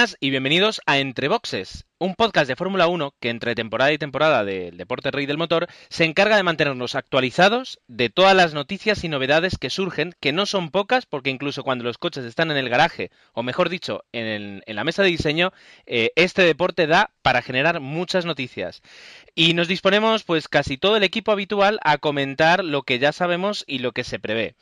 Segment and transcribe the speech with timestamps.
[0.00, 3.98] Buenas y bienvenidos a Entre Boxes, un podcast de Fórmula 1 que entre temporada y
[3.98, 9.04] temporada del deporte rey del motor se encarga de mantenernos actualizados de todas las noticias
[9.04, 12.56] y novedades que surgen, que no son pocas porque incluso cuando los coches están en
[12.56, 15.52] el garaje, o mejor dicho, en, la mesa de diseño,
[15.84, 18.80] eh, este deporte da para generar muchas noticias.
[19.34, 23.64] Y nos disponemos pues casi todo el equipo habitual a comentar lo que ya sabemos
[23.66, 24.54] y lo que se prevé.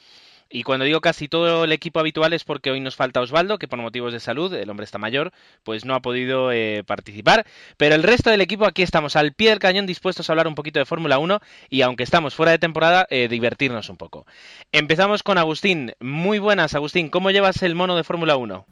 [0.50, 3.68] Y cuando digo casi todo el equipo habitual es porque hoy nos falta Osvaldo, que
[3.68, 5.32] por motivos de salud, el hombre está mayor,
[5.62, 7.46] pues no ha podido eh, participar.
[7.76, 10.54] Pero el resto del equipo aquí estamos al pie del cañón dispuestos a hablar un
[10.54, 14.26] poquito de Fórmula 1 y aunque estamos fuera de temporada, eh, divertirnos un poco.
[14.72, 15.92] Empezamos con Agustín.
[16.00, 17.10] Muy buenas, Agustín.
[17.10, 18.64] ¿Cómo llevas el mono de Fórmula 1?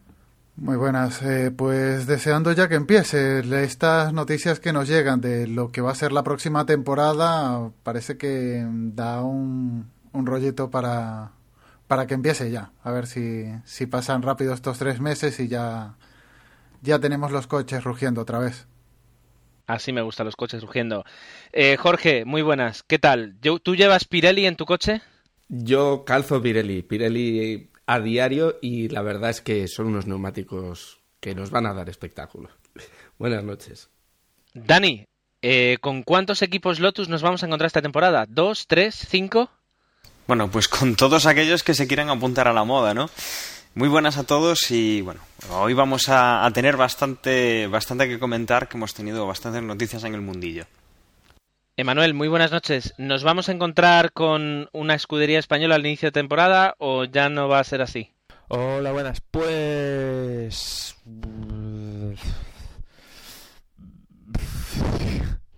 [0.59, 3.41] Muy buenas, eh, pues deseando ya que empiece.
[3.63, 8.17] Estas noticias que nos llegan de lo que va a ser la próxima temporada parece
[8.17, 11.33] que da un, un rollito para,
[11.87, 12.73] para que empiece ya.
[12.83, 15.97] A ver si, si pasan rápido estos tres meses y ya,
[16.83, 18.67] ya tenemos los coches rugiendo otra vez.
[19.67, 21.05] Así me gustan los coches rugiendo.
[21.53, 22.83] Eh, Jorge, muy buenas.
[22.85, 23.37] ¿Qué tal?
[23.41, 25.03] ¿Tú llevas Pirelli en tu coche?
[25.49, 26.83] Yo calzo Pirelli.
[26.83, 31.75] Pirelli a diario y la verdad es que son unos neumáticos que nos van a
[31.75, 32.51] dar espectáculo.
[33.19, 33.91] Buenas noches.
[34.55, 35.05] Dani,
[35.43, 38.27] eh, ¿con cuántos equipos Lotus nos vamos a encontrar esta temporada?
[38.29, 39.51] ¿Dos, tres, cinco?
[40.27, 43.09] Bueno, pues con todos aquellos que se quieran apuntar a la moda, ¿no?
[43.75, 45.21] Muy buenas a todos y bueno,
[45.51, 50.23] hoy vamos a, tener bastante, bastante que comentar, que hemos tenido bastantes noticias en el
[50.23, 50.65] mundillo.
[51.77, 52.95] Emanuel, muy buenas noches.
[52.97, 57.49] ¿Nos vamos a encontrar con una escudería española al inicio de temporada o ya no
[57.49, 58.11] va a ser así?
[58.49, 59.21] Hola, buenas.
[59.31, 60.97] Pues...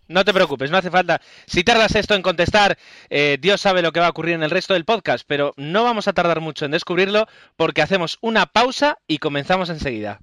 [0.09, 1.21] No te preocupes, no hace falta.
[1.47, 2.79] Si tardas esto en contestar,
[3.11, 5.85] eh, Dios sabe lo que va a ocurrir en el resto del podcast, pero no
[5.85, 7.27] vamos a tardar mucho en descubrirlo
[7.57, 10.21] porque hacemos una pausa y comenzamos enseguida.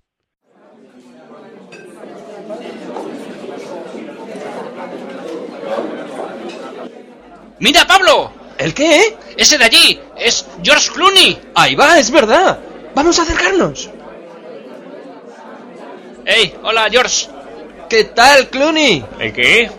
[7.59, 8.31] ¡Mira, Pablo!
[8.57, 9.17] ¿El qué?
[9.38, 11.40] Ese de allí, es George Clooney.
[11.53, 12.59] Ahí va, es verdad.
[12.96, 13.90] Vamos a acercarnos.
[16.25, 16.56] ¡Hey!
[16.63, 17.28] Hola, George.
[17.90, 19.06] ¿Qué tal, Clooney?
[19.19, 19.69] ¿El qué?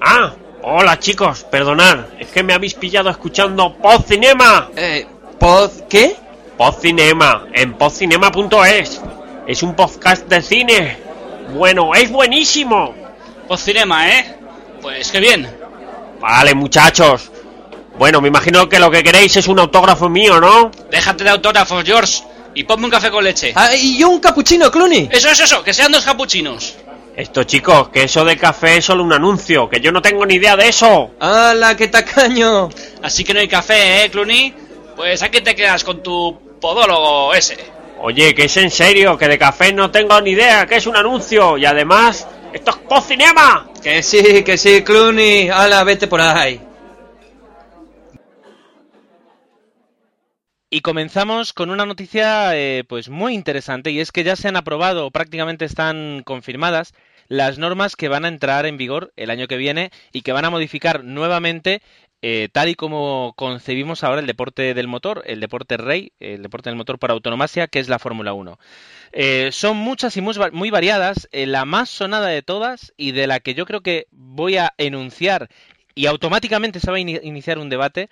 [0.00, 0.32] Ah,
[0.62, 4.70] hola chicos, perdonad, es que me habéis pillado escuchando Poz Cinema.
[4.76, 5.06] Eh,
[5.38, 6.16] ¿Poz qué?
[6.56, 9.00] Poz Cinema, en pozcinema.es.
[9.46, 10.96] Es un podcast de cine.
[11.54, 12.94] Bueno, es buenísimo.
[13.48, 14.36] Poz Cinema, ¿eh?
[14.80, 15.48] Pues qué bien.
[16.20, 17.30] Vale, muchachos.
[17.98, 20.70] Bueno, me imagino que lo que queréis es un autógrafo mío, ¿no?
[20.90, 22.22] Déjate de autógrafos, George.
[22.54, 23.52] Y ponme un café con leche.
[23.54, 25.08] Ah, y yo un capuchino, Clooney.
[25.12, 26.76] Eso, eso, eso, que sean dos capuchinos.
[27.16, 30.34] Esto, chicos, que eso de café es solo un anuncio, que yo no tengo ni
[30.34, 31.12] idea de eso.
[31.18, 32.68] ¡Hala, qué tacaño!
[33.02, 34.54] Así que no hay café, ¿eh, Clooney?
[34.94, 37.56] Pues aquí te quedas con tu podólogo ese.
[38.02, 40.94] Oye, que es en serio, que de café no tengo ni idea, que es un
[40.94, 41.56] anuncio.
[41.56, 43.70] Y además, esto es cocinema.
[43.82, 45.48] Que sí, que sí, Clooney.
[45.48, 46.60] ¡Hala, vete por ahí!
[50.68, 54.56] Y comenzamos con una noticia eh, pues muy interesante y es que ya se han
[54.56, 56.92] aprobado o prácticamente están confirmadas
[57.28, 60.44] las normas que van a entrar en vigor el año que viene y que van
[60.44, 61.82] a modificar nuevamente
[62.22, 66.70] eh, tal y como concebimos ahora el deporte del motor, el deporte rey, el deporte
[66.70, 68.58] del motor por autonomasia, que es la Fórmula 1.
[69.12, 73.54] Eh, son muchas y muy, variadas, la más sonada de todas y de la que
[73.54, 75.48] yo creo que voy a enunciar
[75.94, 78.10] y automáticamente se va a iniciar un debate,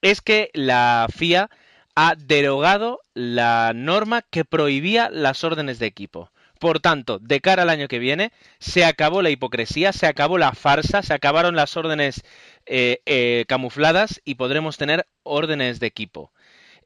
[0.00, 1.50] es que la FIA
[1.94, 6.30] ha derogado la norma que prohibía las órdenes de equipo.
[6.58, 10.52] Por tanto, de cara al año que viene, se acabó la hipocresía, se acabó la
[10.52, 12.22] farsa, se acabaron las órdenes
[12.64, 16.32] eh, eh, camufladas y podremos tener órdenes de equipo.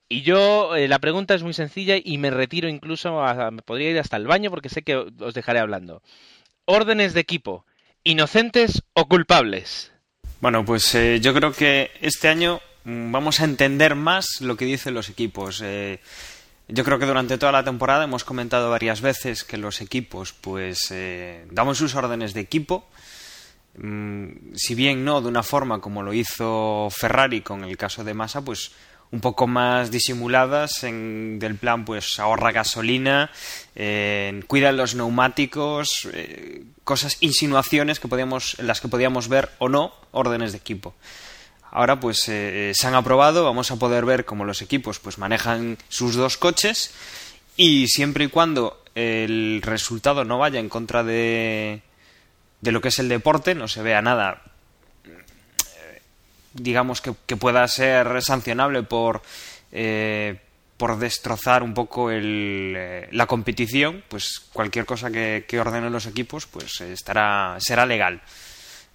[0.08, 3.22] Y yo, eh, la pregunta es muy sencilla y me retiro incluso,
[3.52, 6.02] me podría ir hasta el baño porque sé que os dejaré hablando.
[6.64, 7.64] Órdenes de equipo,
[8.02, 9.93] inocentes o culpables.
[10.40, 14.94] Bueno, pues yo creo que este año Mm, vamos a entender más lo que dicen
[14.94, 15.61] los equipos.
[15.62, 16.00] Eh,
[16.72, 20.90] yo creo que durante toda la temporada hemos comentado varias veces que los equipos, pues,
[20.90, 22.88] eh, damos sus órdenes de equipo.
[23.76, 28.14] Mm, si bien no de una forma como lo hizo Ferrari con el caso de
[28.14, 28.72] Massa, pues
[29.12, 33.31] un poco más disimuladas en, del plan pues ahorra gasolina
[33.75, 36.08] eh, cuida los neumáticos
[36.84, 40.94] cosas insinuaciones que podíamos en las que podíamos ver o no órdenes de equipo
[41.70, 45.78] Ahora pues eh, se han aprobado, vamos a poder ver cómo los equipos pues manejan
[45.88, 46.93] sus dos coches
[47.56, 51.82] y siempre y cuando el resultado no vaya en contra de,
[52.61, 54.43] de lo que es el deporte, no se vea nada
[56.52, 59.23] digamos que, pueda ser sancionable por
[59.73, 60.40] eh,
[60.76, 66.06] por destrozar un poco el, eh, la competición, pues cualquier cosa que, que, ordenen los
[66.06, 68.23] equipos, pues estará, será legal.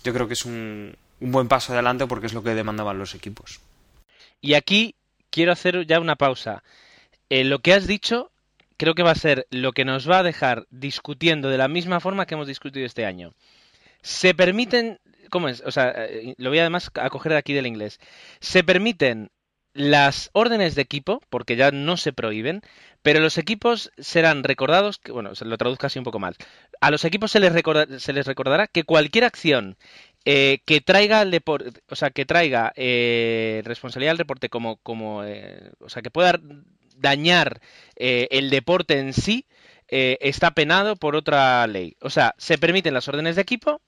[0.03, 0.95] Yo creo que es un,
[1.25, 3.59] un buen paso adelante porque es lo que demandaban los equipos.
[4.41, 4.95] Y aquí
[5.31, 6.63] quiero hacer ya una pausa.
[7.29, 8.31] Eh, lo que has dicho
[8.77, 11.99] creo que va a ser lo que nos va a dejar discutiendo de la misma
[11.99, 13.33] forma que hemos discutido este año.
[14.01, 14.99] Se permiten,
[15.31, 15.63] ¿cómo es?
[15.65, 17.99] O sea, eh, lo voy además a coger aquí del inglés.
[18.39, 19.31] Se permiten
[19.73, 22.61] las órdenes de equipo, porque ya no se prohíben,
[23.01, 26.35] pero los equipos serán recordados, bueno, se lo traduzco así un poco mal.
[26.79, 27.51] A los equipos se les,
[28.01, 29.75] se les recordará que cualquier acción
[30.25, 35.71] eh, que traiga el deporte, o sea, que traiga eh, responsabilidad del deporte como, eh,
[35.79, 36.39] o sea, que pueda
[36.97, 37.61] dañar
[37.95, 39.45] eh, el deporte en sí,
[39.87, 41.95] eh, está penado por otra ley.
[42.01, 43.81] O sea, se permiten las órdenes de equipo,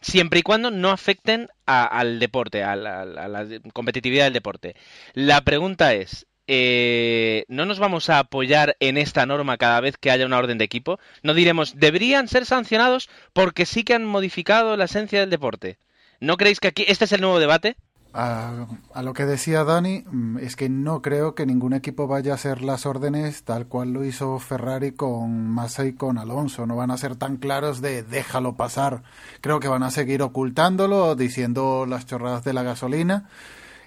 [0.00, 4.76] siempre y cuando no afecten a, al deporte, a la, competitividad del deporte.
[5.14, 10.10] La pregunta es, eh, ¿no nos vamos a apoyar en esta norma cada vez que
[10.10, 10.98] haya una orden de equipo?
[11.22, 15.78] No diremos, deberían ser sancionados porque sí que han modificado la esencia del deporte.
[16.20, 17.76] ¿No creéis que aquí este es el nuevo debate?
[18.14, 22.32] A, a, lo que decía Dani, mm, es que no creo que ningún equipo vaya
[22.32, 26.66] a hacer las órdenes tal cual lo hizo Ferrari con Massa y con Alonso.
[26.66, 29.02] No van a ser tan claros de déjalo pasar.
[29.40, 33.30] Creo que van a seguir ocultándolo, diciendo las chorradas de la gasolina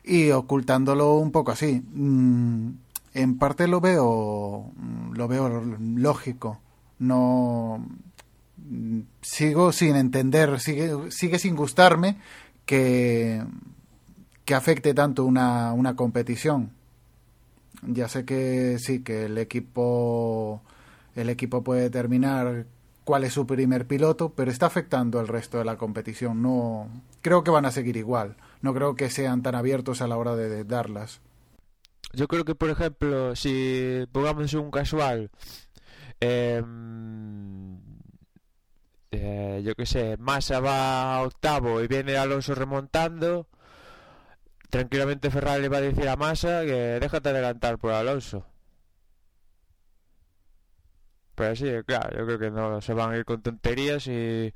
[0.05, 1.81] y ocultándolo un poco así.
[1.93, 2.69] Mm,
[3.13, 4.71] en parte lo veo,
[5.13, 6.59] lo veo lógico.
[6.99, 7.85] No
[9.21, 12.17] sigo sin entender, sigue, sigue sin gustarme
[12.65, 13.41] que
[14.45, 16.69] que afecte tanto una, una competición.
[17.81, 20.61] Ya sé que sí, que el equipo
[21.15, 22.65] el equipo puede determinar
[23.05, 26.41] cuál es su primer piloto, pero está afectando al resto de la competición.
[26.41, 26.89] No
[27.21, 28.35] creo que van a seguir igual.
[28.61, 31.21] No creo que sean tan abiertos a la hora de, darlas.
[32.13, 35.29] Yo creo que, por ejemplo, si pongamos un casual,
[36.19, 36.63] eh,
[39.11, 43.47] eh, yo qué sé, Massa va a octavo y viene Alonso remontando,
[44.69, 48.45] tranquilamente Ferrari va a decir a Massa que déjate adelantar por Alonso.
[51.35, 54.53] Pero sí, claro, yo creo que no se van a ir con tonterías y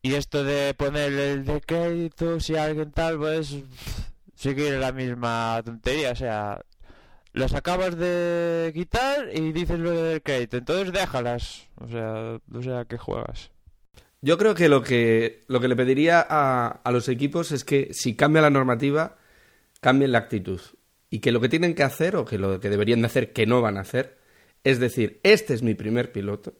[0.00, 3.56] y esto de poner el de crédito si alguien tal pues
[4.36, 6.60] seguir la misma tontería, o sea,
[7.32, 12.84] los acabas de quitar y dices lo del crédito, entonces déjalas, o sea, o sea
[12.84, 13.50] que juegas.
[14.20, 17.88] Yo creo que lo que, lo que le pediría a, a, los equipos es que
[17.92, 19.16] si cambia la normativa,
[19.80, 20.60] cambien la actitud.
[21.10, 23.46] Y que lo que tienen que hacer, o que lo que deberían de hacer, que
[23.46, 24.17] no van a hacer,
[24.70, 26.54] es decir, este es mi primer piloto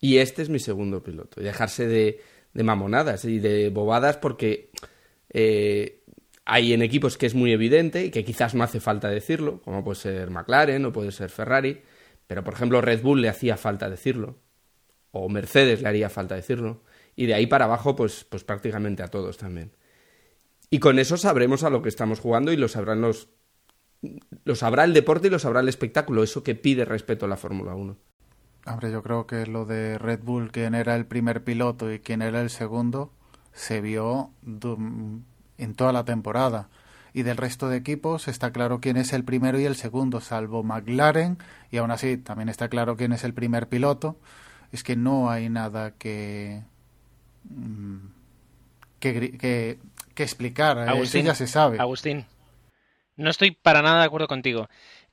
[0.00, 1.40] y este es mi segundo piloto.
[1.40, 2.20] Y dejarse de,
[2.52, 4.70] mamonadas y de bobadas porque
[5.30, 6.02] eh,
[6.44, 9.84] hay en equipos que es muy evidente y que quizás no hace falta decirlo, como
[9.84, 11.82] puede ser McLaren o puede ser Ferrari,
[12.26, 14.38] pero por ejemplo Red Bull le hacía falta decirlo
[15.10, 16.82] o Mercedes le haría falta decirlo,
[17.14, 19.72] y de ahí para abajo, pues, pues prácticamente a todos también.
[20.68, 23.28] Y con eso sabremos a lo que estamos jugando y lo sabrán los.
[24.44, 27.36] Lo sabrá el deporte y lo sabrá el espectáculo, eso que pide respeto a la
[27.36, 27.96] Fórmula 1.
[28.66, 32.22] Hombre, yo creo que lo de Red Bull, quién era el primer piloto y quién
[32.22, 33.12] era el segundo,
[33.52, 36.68] se vio en toda la temporada.
[37.14, 40.62] Y del resto de equipos está claro quién es el primero y el segundo, salvo
[40.62, 41.38] McLaren,
[41.70, 44.18] y aún así también está claro quién es el primer piloto
[44.72, 46.62] es que no hay nada que
[48.98, 49.78] que, que,
[50.14, 50.78] que explicar.
[50.78, 51.78] Agustín, Eso ya se sabe.
[51.78, 52.26] Agustín,
[53.16, 54.68] no estoy para nada de acuerdo contigo.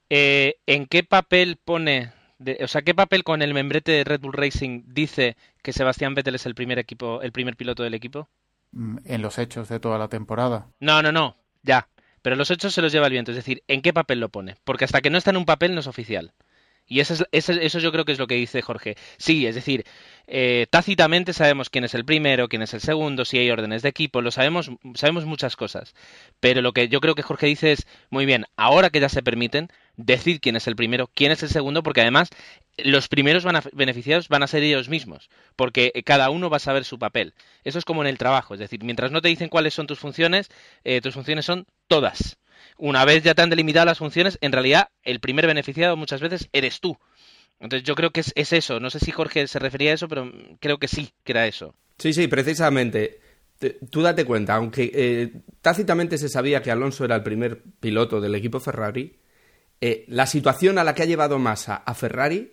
[0.09, 4.21] Eh, ¿En qué papel pone, de, o sea, qué papel con el membrete de Red
[4.21, 8.29] Bull Racing dice que Sebastián Vettel es el primer equipo, el primer piloto del equipo?
[8.73, 10.67] En los hechos de toda la temporada.
[10.79, 11.87] No, no, no, ya.
[12.21, 13.31] Pero los hechos se los lleva el viento.
[13.31, 14.55] Es decir, ¿en qué papel lo pone?
[14.63, 16.33] Porque hasta que no está en un papel no es oficial.
[16.85, 18.95] Y eso, es, eso, eso, yo creo que es lo que dice Jorge.
[19.17, 19.85] Sí, es decir,
[20.27, 23.89] eh, tácitamente sabemos quién es el primero, quién es el segundo, si hay órdenes de
[23.89, 25.93] equipo, lo sabemos, sabemos muchas cosas.
[26.39, 29.23] Pero lo que yo creo que Jorge dice es, muy bien, ahora que ya se
[29.23, 32.29] permiten, decir quién es el primero, quién es el segundo, porque además
[32.77, 36.61] los primeros van a, beneficiados van a ser ellos mismos, porque cada uno va a
[36.61, 37.33] saber su papel.
[37.63, 39.99] Eso es como en el trabajo, es decir, mientras no te dicen cuáles son tus
[39.99, 40.49] funciones,
[40.83, 42.37] eh, tus funciones son todas
[42.77, 46.49] una vez ya te han delimitado las funciones, en realidad el primer beneficiado muchas veces
[46.53, 46.97] eres tú.
[47.63, 48.81] Entonces yo creo que es, es, eso.
[48.81, 50.29] No sé si Jorge se refería a eso, pero
[50.59, 51.73] creo que sí, que era eso.
[51.97, 53.21] Sí, sí, precisamente.
[53.89, 58.35] Tú date cuenta, aunque eh, tácitamente se sabía que Alonso era el primer piloto del
[58.35, 59.17] equipo Ferrari,
[59.79, 62.51] eh, la situación a la que ha llevado Massa a Ferrari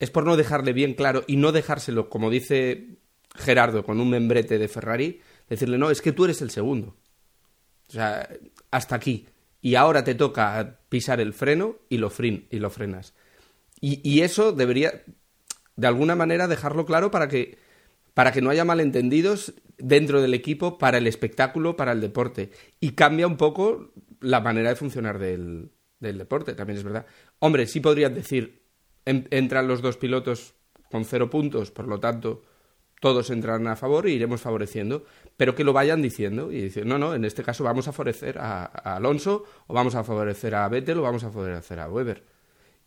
[0.00, 2.98] es por no dejarle bien claro y no dejárselo, como dice
[3.36, 6.96] Gerardo, con un membrete de Ferrari, decirle, no, es que tú eres el segundo.
[7.88, 8.28] O sea,
[8.72, 9.28] hasta aquí.
[9.60, 13.14] y ahora te toca pisar el freno y lo, frin, y lo frenas.
[13.82, 15.02] Y, y eso debería,
[15.76, 17.58] de alguna manera, dejarlo claro para que,
[18.14, 22.50] para que no haya malentendidos dentro del equipo para el espectáculo, para el deporte.
[22.80, 27.06] Y cambia un poco la manera de funcionar del, del deporte, también es verdad.
[27.40, 28.62] Hombre, sí podrían decir,
[29.04, 30.54] en- entran los dos pilotos
[30.90, 32.42] con cero puntos, por lo tanto,
[33.00, 35.04] todos entran a favor y iremos favoreciendo,
[35.36, 38.38] pero que lo vayan diciendo y dicen, no, no, en este caso vamos a favorecer
[38.38, 42.31] a, a Alonso, o vamos a favorecer a Vettel, o vamos a favorecer a Weber.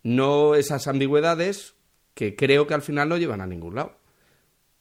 [0.06, 1.74] No esas ambigüedades
[2.14, 3.98] que creo que al final no llevan a ningún lado.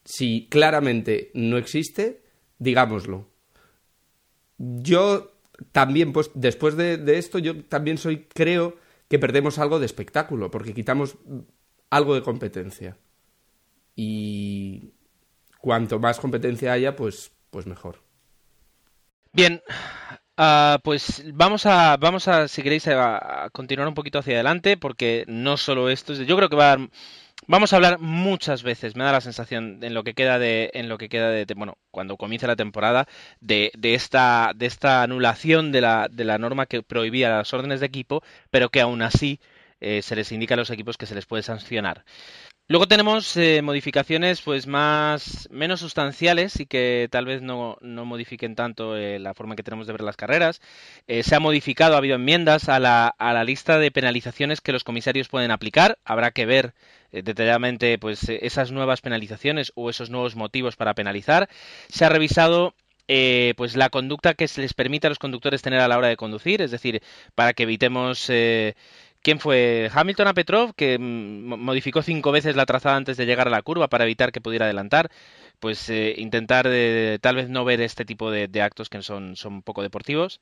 [0.05, 2.23] Si claramente no existe,
[2.59, 3.27] digámoslo.
[4.59, 5.33] Yo
[5.73, 8.77] también, pues después de, de esto, yo también soy, creo
[9.09, 11.17] que perdemos algo de espectáculo, porque quitamos
[11.89, 12.99] algo de competencia.
[13.97, 14.93] Y
[15.59, 18.03] cuanto más competencia haya, pues, pues mejor.
[19.33, 19.63] Bien,
[20.37, 25.25] ah, pues vamos a, vamos a, si queréis, a, continuar un poquito hacia adelante, porque
[25.29, 26.77] no solo esto, es- yo creo que va
[27.49, 30.89] vamos a hablar muchas veces, me da la sensación, en lo que queda de, en
[30.89, 33.09] lo que queda de- bueno, cuando comience la temporada,
[33.41, 37.81] de, de esta, de esta anulación de la, de la norma que prohibía las órdenes
[37.81, 39.41] de equipo, pero que aún así
[39.81, 42.05] eh, se les indica a los equipos que se les puede sancionar.
[42.67, 48.55] Luego tenemos eh, modificaciones pues más menos sustanciales y que tal vez no, no modifiquen
[48.55, 50.63] tanto eh, la forma que tenemos de ver las carreras.
[51.07, 54.73] Eh, se ha modificado, ha habido enmiendas a la, a la lista de penalizaciones que
[54.73, 55.99] los comisarios pueden aplicar.
[56.07, 56.73] Habrá que ver
[57.13, 61.51] eh, detalladamente pues esas nuevas penalizaciones o esos nuevos motivos para penalizar.
[61.91, 62.75] Se ha revisado
[63.09, 66.09] eh, pues la conducta que se les permite a los conductores tener a la hora
[66.09, 67.03] de conducir, es decir,
[67.35, 68.31] para que evitemos
[69.25, 69.91] ¿Quién fue?
[69.93, 73.51] Hamilton a Petrov, que mm, mo- modificó cinco veces la trazada antes de llegar a
[73.51, 75.11] la curva para evitar que pudiera adelantar.
[75.61, 79.63] Pues eh, intentar eh, tal vez no ver este tipo de, actos que son, son
[79.63, 80.41] poco deportivos.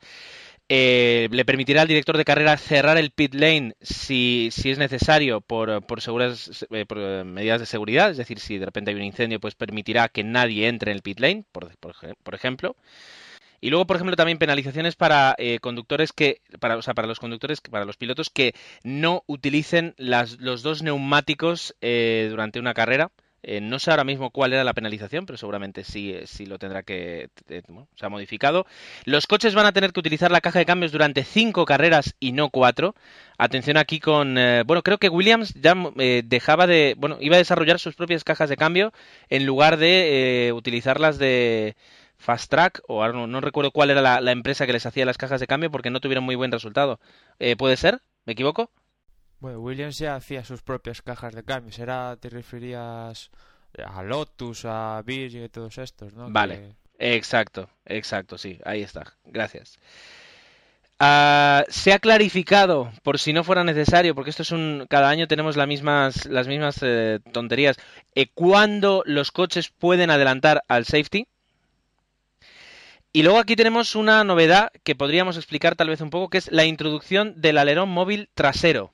[0.68, 5.40] Eh, le permitirá al director de carrera cerrar el pit lane si, si es necesario
[5.42, 8.96] por, por, seguras, eh, por eh, medidas de seguridad, es decir, si de repente hay
[8.96, 11.70] un incendio, pues permitirá que nadie entre en el pit lane, por,
[12.22, 12.76] por ejemplo.
[13.62, 17.20] Y luego, por ejemplo, también penalizaciones para eh, conductores que, para, o sea, para los
[17.20, 23.12] conductores, para los pilotos que no utilicen los dos neumáticos eh, durante una carrera.
[23.44, 26.82] Eh, no sé ahora mismo cuál era la penalización, pero seguramente sí, sí lo tendrá
[26.82, 27.28] que,
[27.68, 28.66] bueno, se ha modificado.
[29.04, 32.32] Los coches van a tener que utilizar la caja de cambios durante cinco carreras y
[32.32, 32.96] no cuatro.
[33.38, 34.34] Atención aquí con,
[34.66, 35.74] bueno, creo que Williams ya
[36.24, 38.92] dejaba de, bueno, iba a desarrollar sus propias cajas de cambio
[39.28, 41.76] en lugar de utilizarlas de
[42.22, 45.18] Fast Track o no, no recuerdo cuál era la, la empresa que les hacía las
[45.18, 47.00] cajas de cambio porque no tuvieron muy buen resultado.
[47.38, 48.00] Eh, ¿Puede ser?
[48.24, 48.70] ¿Me equivoco?
[49.40, 51.78] Bueno, Williams ya hacía sus propias cajas de cambios.
[51.80, 53.30] Era, te referías
[53.84, 56.30] a Lotus, a Virgin y todos estos, ¿no?
[56.30, 56.76] Vale.
[56.98, 59.02] Que- Exacto, exacto, sí, ahí está.
[59.24, 59.76] Gracias.
[61.00, 64.86] Ah, se ha clarificado, por si no fuera necesario, porque esto es un.
[64.88, 67.76] Cada año tenemos las mismas, las mismas eh, tonterías.
[68.14, 71.26] eh, ¿Cuándo los coches pueden adelantar al safety?
[73.12, 76.50] Y luego aquí tenemos una novedad que podríamos explicar tal vez un poco, que es
[76.50, 78.92] la introducción del alerón móvil trasero.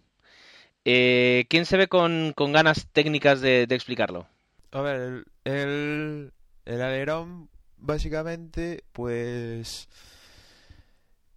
[0.84, 4.26] Eh, ¿Quién se ve con, ganas técnicas de, explicarlo?
[4.72, 6.32] A ver, el, el,
[6.64, 9.88] el alerón, básicamente, pues.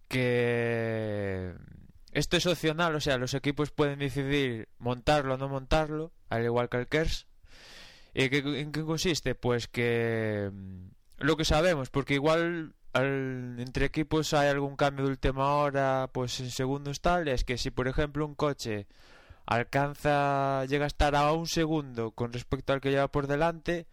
[0.08, 1.52] Que.
[2.12, 6.68] Esto es opcional, o sea, los equipos pueden decidir montarlo o no montarlo, al igual
[6.68, 7.26] que el KERS.
[8.12, 9.34] ¿Y qué- en qué consiste?
[9.34, 10.50] Pues que.
[11.22, 16.40] Lo que sabemos, porque igual al- entre equipos hay algún cambio de última hora, pues
[16.40, 18.86] en segundos tal, es que si por ejemplo un coche
[19.46, 23.86] alcanza, llega a estar a un segundo con respecto al que lleva por delante,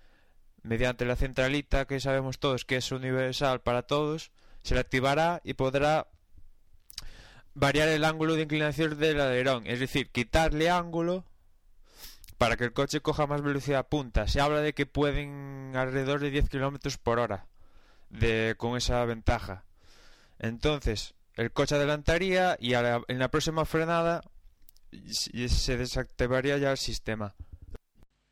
[0.64, 4.32] mediante la centralita que sabemos todos que es universal para todos,
[4.64, 6.08] se le activará y podrá
[7.54, 11.26] variar el ángulo de inclinación del alerón, es decir, quitarle ángulo
[12.40, 14.28] para que el coche coja más velocidad punta.
[14.28, 17.46] Se habla de que pueden alrededor de 10 kilómetros por hora
[18.10, 19.66] de, con esa ventaja.
[20.40, 24.24] Entonces, el coche adelantaría y a la- en la próxima frenada
[25.12, 27.36] se desactivaría ya el sistema.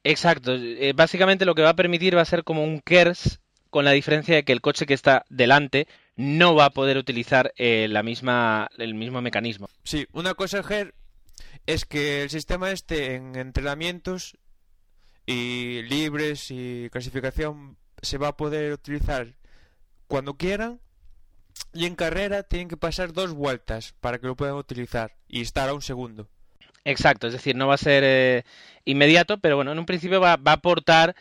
[0.04, 0.56] Exacto.
[0.56, 3.92] eh, básicamente lo que va a permitir va a ser como un KERS con la
[3.92, 8.02] diferencia de que el coche que está delante no va a poder utilizar eh, la
[8.04, 9.68] misma, el mismo mecanismo.
[9.84, 10.96] Sí, una cosa, Ger,
[11.68, 14.38] es que el sistema este en entrenamientos
[15.26, 19.36] y libres y clasificación se va a poder utilizar
[20.08, 20.80] cuando quieran
[21.74, 25.68] y en carrera tienen que pasar dos vueltas para que lo puedan utilizar y estar
[25.68, 26.30] a un segundo.
[26.86, 28.44] Exacto, es decir, no va a ser eh,
[28.86, 31.18] inmediato, pero bueno, en un principio va, va a aportar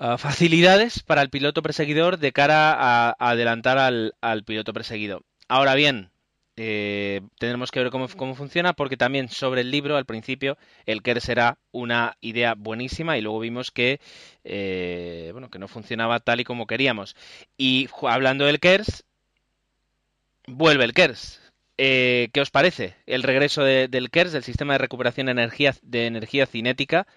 [0.00, 5.22] ah, facilidades para el piloto perseguidor de cara a, adelantar al piloto perseguido.
[5.46, 6.10] Ahora bien,
[6.56, 10.56] Eh, tendremos que ver cómo, cómo, funciona porque también sobre el libro al principio
[10.86, 13.98] el KERS era una idea buenísima y luego vimos que
[14.44, 17.16] eh, bueno que no funcionaba tal y como queríamos
[17.58, 19.04] y hablando del KERS
[20.46, 21.42] vuelve el KERS
[21.76, 25.74] eh, ¿qué os parece el regreso de, del KERS del sistema de recuperación de energía
[25.82, 27.08] de energía cinética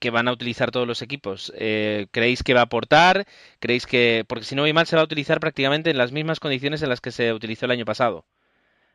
[0.00, 1.52] que van a utilizar todos los equipos.
[1.56, 3.26] Eh, ¿Creéis que va a aportar?
[3.60, 4.24] ¿Creéis que.?
[4.28, 6.88] Porque si no voy mal, se va a utilizar prácticamente en las mismas condiciones en
[6.88, 8.26] las que se utilizó el año pasado.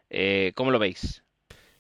[0.10, 1.24] Eh, ¿Cómo lo veis?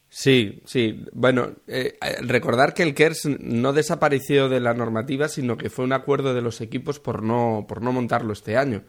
[0.08, 1.06] Sí, sí.
[1.14, 5.94] Bueno, eh, recordar que el KERS no desapareció de la normativa, sino que fue un
[5.94, 8.84] acuerdo de los equipos por no, por no montarlo este año.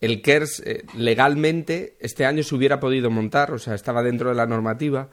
[0.00, 0.62] El KERS
[0.96, 5.10] legalmente este año se hubiera podido montar, o sea, estaba dentro de la normativa,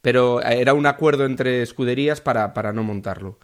[0.00, 3.38] pero era un acuerdo entre escuderías para, para no montarlo.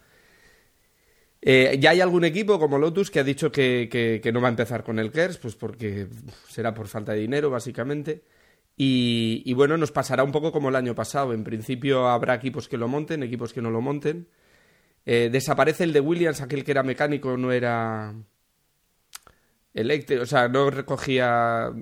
[1.41, 4.83] Eh, ya hay algún equipo como Lotus que ha dicho que, no va a empezar
[4.83, 6.07] con el KERS, pues porque
[6.49, 8.23] será por falta de dinero, básicamente.
[8.81, 11.33] Y, bueno, nos pasará un poco como el año pasado.
[11.33, 14.29] En principio habrá equipos que lo monten, equipos que no lo monten.
[15.05, 18.13] Eh, desaparece el de Williams, aquel que era mecánico, no era
[19.73, 21.73] eléctrico, o sea, no recogía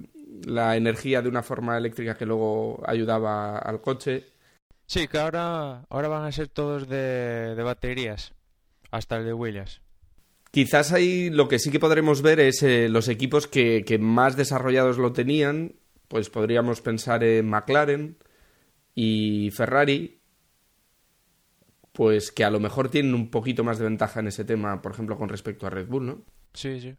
[0.45, 4.25] la energía de una forma eléctrica que luego ayudaba al coche.
[4.87, 8.33] Sí, que ahora, ahora van a ser todos de baterías
[8.89, 9.81] hasta el de Williams.
[10.51, 14.97] Quizás ahí lo que sí que podremos ver es eh, los equipos que, más desarrollados
[14.97, 15.75] lo tenían,
[16.07, 18.17] pues podríamos pensar en McLaren
[18.95, 20.21] y Ferrari,
[21.91, 24.91] pues que a lo mejor tienen un poquito más de ventaja en ese tema, por
[24.91, 26.21] ejemplo, con respecto a Red Bull, ¿no?
[26.53, 26.95] Sí, sí.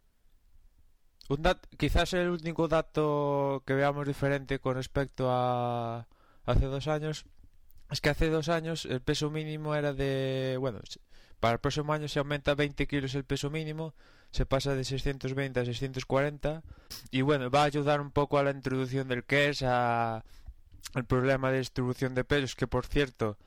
[1.77, 6.07] Quizás el único dato que veamos diferente con respecto a
[6.45, 7.25] hace dos años
[7.91, 10.79] es que hace dos años el peso mínimo era de, bueno,
[11.39, 13.93] para el próximo año se aumenta 20 kilos el peso mínimo,
[14.31, 16.63] se pasa de 620 a 640
[17.11, 20.23] y bueno, va a ayudar un poco a la introducción del KES, a
[20.95, 23.37] el problema de distribución de pesos, que por cierto,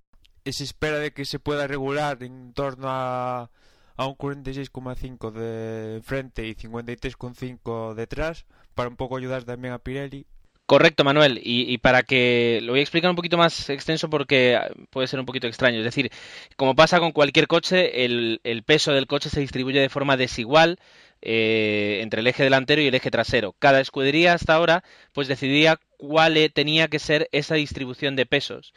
[0.44, 3.50] se espera de que se pueda regular en torno a,
[3.96, 10.26] a un 46,5 de frente y 53,5 detrás, para un poco ayudar también a Pirelli.
[10.66, 11.40] Correcto, Manuel.
[11.42, 14.58] Y, para que lo voy a explicar un poquito más extenso porque
[14.90, 15.78] puede ser un poquito extraño.
[15.78, 16.10] Es decir,
[16.56, 20.78] como pasa con cualquier coche, el, peso del coche se distribuye de forma desigual
[21.20, 23.54] eh, entre el eje delantero y el eje trasero.
[23.58, 28.72] Cada escudería hasta ahora pues decidía cuál e, tenía que ser esa distribución de pesos.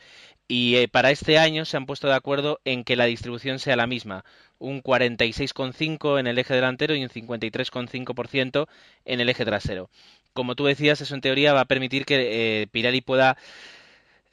[0.48, 3.76] Y eh, para este año se han puesto de acuerdo en que la distribución sea
[3.76, 4.26] la misma,
[4.60, 8.68] un 46,5 en el eje delantero y un 53,5%
[9.06, 9.90] en el eje trasero
[10.36, 12.68] como tú decías, eso en teoría va a permitir que eh,
[13.02, 13.38] pueda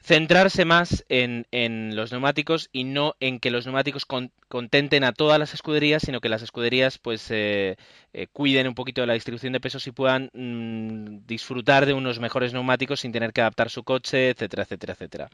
[0.03, 5.39] centrarse más en, en, los neumáticos y no en que los neumáticos contenten a todas
[5.39, 7.77] las escuderías, sino que las escuderías pues eh,
[8.13, 12.19] eh, cuiden un poquito de la distribución de pesos y puedan mm, disfrutar de unos
[12.19, 15.29] mejores neumáticos sin tener que adaptar su coche, etcétera, etcétera, etcétera.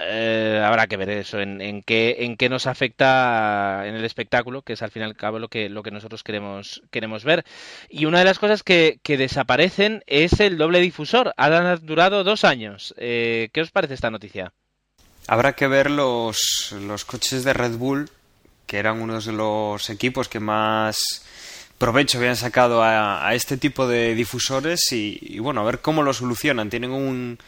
[0.00, 4.74] Eh, habrá que ver eso, en, qué, en qué nos afecta en el espectáculo, que
[4.74, 7.44] es al fin y al cabo lo que, lo que nosotros queremos, queremos ver.
[7.90, 11.34] Y una de las cosas que, que desaparecen es el doble difusor.
[11.36, 12.94] Ha durado dos años.
[12.96, 14.52] ¿Qué os parece esta noticia?
[15.26, 18.10] Habrá que ver los, los coches de Red Bull,
[18.66, 21.24] que eran unos de los equipos que más
[21.78, 26.70] provecho habían sacado a, este tipo de difusores y, bueno, a ver cómo lo solucionan.
[26.70, 27.38] Tienen un,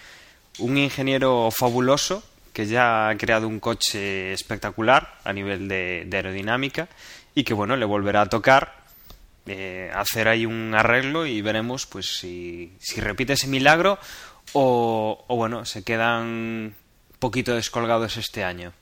[0.58, 6.88] un ingeniero fabuloso que ya ha creado un coche espectacular a nivel de, aerodinámica
[7.34, 8.74] y que bueno, le volverá a tocar
[9.46, 13.98] eh, hacer ahí un arreglo y veremos pues si, si repite ese milagro
[14.52, 16.74] o, o bueno, se quedan
[17.18, 18.72] poquito descolgados este año.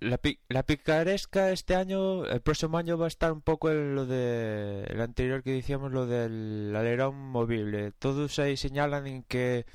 [0.00, 4.06] La, la, picaresca este año, el próximo año va a estar un poco en lo
[4.06, 7.92] de anterior que decíamos, lo del alerón movible.
[7.98, 9.66] Todos ahí señalan en que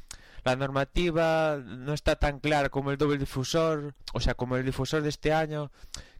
[0.44, 5.02] la normativa no está tan clara como el doble difusor, o sea, como el difusor
[5.04, 5.72] de este año,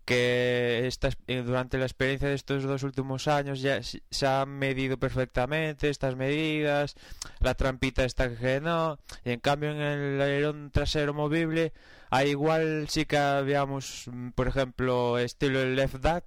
[0.06, 0.88] que
[1.28, 6.16] eh, durante la experiencia de estos dos últimos años ya se han medido perfectamente estas
[6.16, 6.96] medidas,
[7.40, 11.74] la trampita está que no, y en cambio en el alerón trasero movible,
[12.12, 16.24] ahí igual sí que habíamos, mm, por ejemplo, estilo el left dat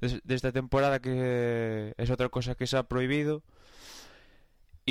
[0.00, 3.42] de esta temporada que es otra cosa que se ha prohibido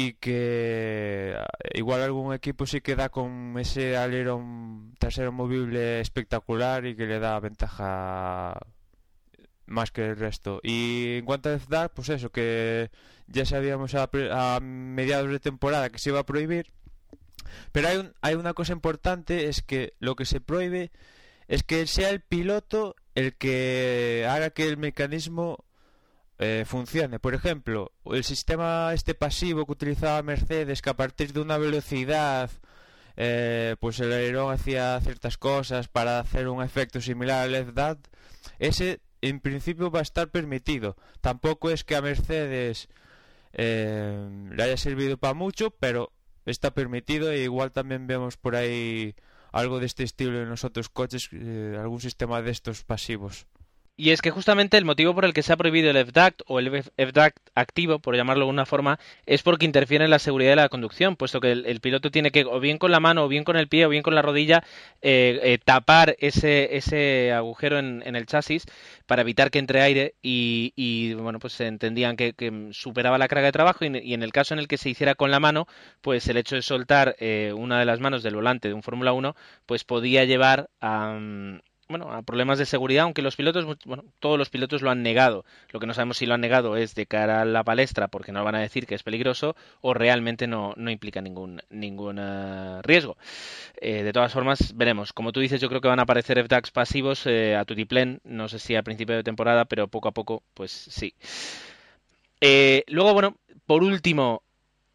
[0.01, 1.35] y que
[1.73, 7.19] igual algún equipo sí que da con ese alerón trasero movible espectacular y que le
[7.19, 8.57] da ventaja
[9.65, 10.61] más que el resto.
[10.63, 12.91] Y en cuanto a FDAR, pues eso, que
[13.27, 16.71] ya sabíamos a, a, mediados de temporada que se iba a prohibir.
[17.73, 20.91] Pero hay, un, hay una cosa importante, es que lo que se prohíbe
[21.49, 25.65] es que sea el piloto el que haga que el mecanismo
[26.39, 27.19] eh, funcione.
[27.19, 32.49] Por ejemplo, el sistema este pasivo que utilizaba Mercedes, que a partir de una velocidad
[33.17, 37.99] eh, pues el alerón hacía ciertas cosas para hacer un efecto similar al FDAT,
[38.59, 40.95] ese en principio va a estar permitido.
[41.19, 42.87] Tampoco es que a Mercedes
[43.51, 46.13] eh, le haya servido para mucho, pero
[46.45, 49.15] está permitido e igual también vemos por ahí
[49.51, 53.47] algo de este estilo en los otros coches, eh, algún sistema de estos pasivos.
[53.99, 56.59] Y es que justamente el motivo por el que se ha prohibido el FDACT o
[56.59, 60.55] el FDACT activo, por llamarlo de una forma, es porque interfiere en la seguridad de
[60.55, 63.43] la conducción, puesto que el, piloto tiene que, o bien con la mano, o bien
[63.43, 64.63] con el pie, o bien con la rodilla,
[65.01, 68.63] eh, eh, tapar ese, ese agujero en, el chasis
[69.05, 72.33] para evitar que entre aire y, bueno, pues se entendían que,
[72.71, 75.29] superaba la carga de trabajo y, en el caso en el que se hiciera con
[75.29, 75.67] la mano,
[75.99, 79.11] pues el hecho de soltar eh, una de las manos del volante de un Fórmula
[79.11, 79.35] 1,
[79.65, 81.19] pues podía llevar a,
[81.89, 85.43] bueno, a problemas de seguridad, aunque los pilotos, bueno, todos los pilotos lo han negado.
[85.71, 88.31] Lo que no sabemos si lo han negado es de cara a la palestra porque
[88.31, 92.81] no van a decir que es peligroso o realmente no, no implica ningún, ningún eh,
[92.83, 93.17] riesgo.
[93.81, 95.13] Eh, de todas formas, veremos.
[95.13, 98.47] Como tú dices, yo creo que van a aparecer FDAX pasivos eh, a tutiplén, no
[98.47, 101.15] sé si a principio de temporada, pero poco a poco, pues sí.
[102.87, 104.43] luego, bueno, por último,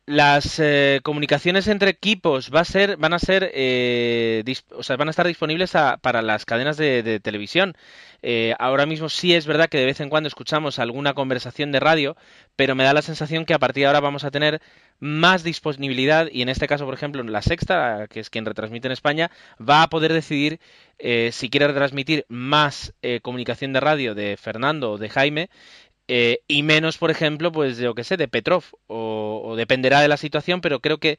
[0.06, 4.44] las eh, comunicaciones entre equipos va a ser, van a ser, eh,
[4.76, 7.74] o sea, van a estar disponibles para las cadenas de, televisión.
[8.22, 11.80] Eh, ahora mismo sí es verdad que de vez en cuando escuchamos alguna conversación de
[11.80, 12.16] radio,
[12.56, 14.60] pero me da la sensación que a partir de ahora vamos a tener
[15.00, 18.92] más disponibilidad y en este caso, por ejemplo, la Sexta, que es quien retransmite en
[18.92, 20.60] España, va a poder decidir
[21.32, 25.50] si quiere retransmitir más comunicación de radio de Fernando o de Jaime
[26.08, 30.16] eh, y menos, por ejemplo, pues yo que sé, de Petrov, o, dependerá de la
[30.16, 31.18] situación, pero creo que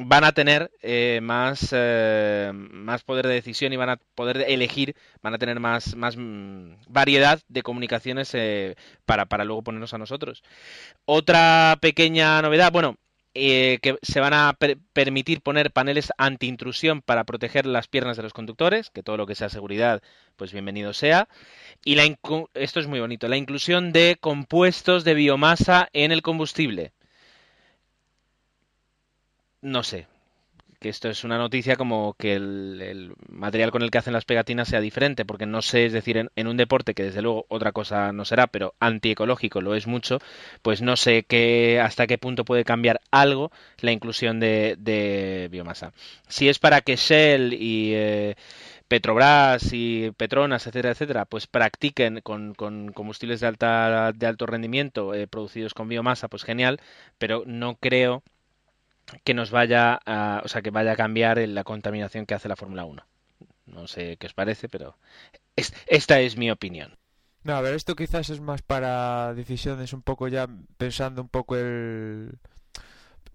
[0.00, 4.94] van a tener eh, más, eh, más poder de decisión y van a poder elegir,
[5.22, 8.36] van a tener más, más mm, variedad de comunicaciones
[9.06, 10.42] para, para luego ponernos a nosotros.
[11.04, 12.96] Otra pequeña novedad, bueno,
[13.38, 14.56] que se van a
[14.92, 19.34] permitir poner paneles anti-intrusión para proteger las piernas de los conductores, que todo lo que
[19.34, 20.02] sea seguridad,
[20.36, 21.28] pues bienvenido sea.
[21.84, 22.04] Y la
[22.54, 26.92] esto es muy bonito, la inclusión de compuestos de biomasa en el combustible.
[29.60, 30.06] No sé,
[30.78, 34.68] que esto es una noticia como que el, material con el que hacen las pegatinas
[34.68, 38.12] sea diferente, porque no sé, es decir, en, un deporte que desde luego otra cosa
[38.12, 40.18] no será, pero antiecológico lo es mucho,
[40.62, 45.92] pues no sé qué, hasta qué punto puede cambiar algo la inclusión de, biomasa.
[46.28, 47.92] Si es para que Shell y...
[47.94, 48.36] Eh,
[48.88, 55.26] Petrobras y Petronas, etcétera, etcétera, pues practiquen con, combustibles de, alta, de alto rendimiento eh,
[55.26, 56.80] producidos con biomasa, pues genial,
[57.18, 58.22] pero no creo
[59.24, 62.56] que nos vaya a, o sea, que vaya a cambiar la contaminación que hace la
[62.56, 63.06] Fórmula 1.
[63.66, 64.96] No sé qué os parece, pero
[65.86, 66.96] esta es mi opinión.
[67.44, 71.56] No, a ver, esto quizás es más para decisiones un poco ya pensando un poco
[71.56, 72.38] el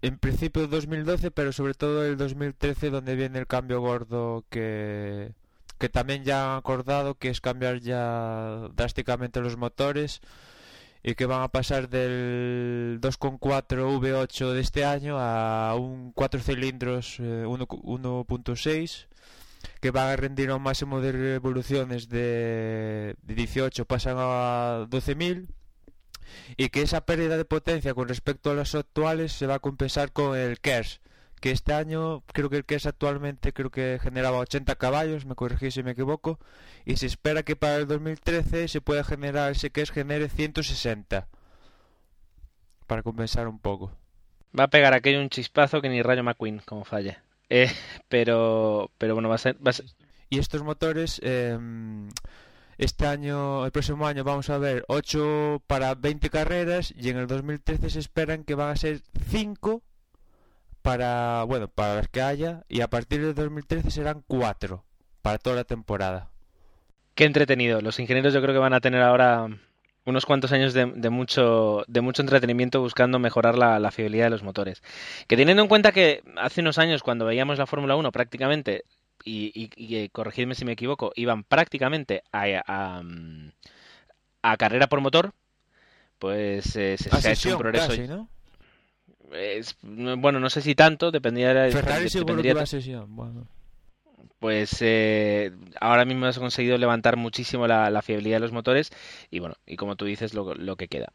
[0.02, 5.32] en principio 2012, pero sobre todo el 2013 donde viene el cambio gordo que
[5.78, 10.20] que también ya han acordado que es cambiar ya drásticamente los motores
[11.04, 13.38] y que van a pasar del 2.4
[14.00, 19.08] V8 de este año a un 4 cilindros 1.6 eh,
[19.80, 25.46] que van a rendir a un máximo de revoluciones de, de 18 pasan a 12.000
[26.56, 30.10] y que esa pérdida de potencia con respecto a las actuales se va a compensar
[30.10, 31.02] con el KERS
[31.44, 35.34] que este año creo que el que es actualmente creo que generaba 80 caballos, me
[35.34, 36.38] corregí si me equivoco,
[36.86, 41.28] y se espera que para el 2013 se pueda generar ese que es genere 160
[42.86, 43.92] para compensar un poco.
[44.58, 47.18] Va a pegar aquello un chispazo que ni Rayo McQueen como falle.
[47.50, 47.70] Eh,
[48.08, 49.58] pero pero bueno, va a ser,
[50.30, 52.08] Y estos motores em,
[52.78, 57.26] este año, el próximo año vamos a ver 8 para 20 carreras y en el
[57.26, 59.82] 2013 se esperan que van a ser 5
[60.84, 64.84] para, bueno, para las que haya y a partir de 2013 serán cuatro
[65.22, 66.30] para toda la temporada.
[67.14, 67.80] Qué entretenido.
[67.80, 69.48] Los ingenieros yo creo que van a tener ahora
[70.04, 74.82] unos cuantos años de, mucho de mucho entretenimiento buscando mejorar la, fiabilidad de los motores.
[75.26, 78.84] Que teniendo en cuenta que hace unos años cuando veíamos la Fórmula 1 prácticamente
[79.24, 83.00] y, y, corregidme si me equivoco, iban prácticamente a,
[84.42, 85.32] a, carrera por motor,
[86.18, 87.96] pues eh, se, ha hecho un progreso.
[88.06, 88.28] ¿no?
[89.82, 92.08] Bueno, no sé si tanto, dependía de Ferrari
[94.44, 98.92] Pues eh, ahora mismo has conseguido levantar muchísimo la, fiabilidad de los motores
[99.30, 101.14] y bueno, y como tú dices, lo, que queda.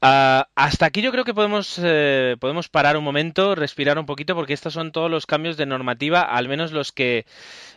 [0.00, 4.36] Ah, hasta aquí yo creo que podemos, eh, podemos parar un momento, respirar un poquito,
[4.36, 7.26] porque estos son todos los cambios de normativa, al menos los que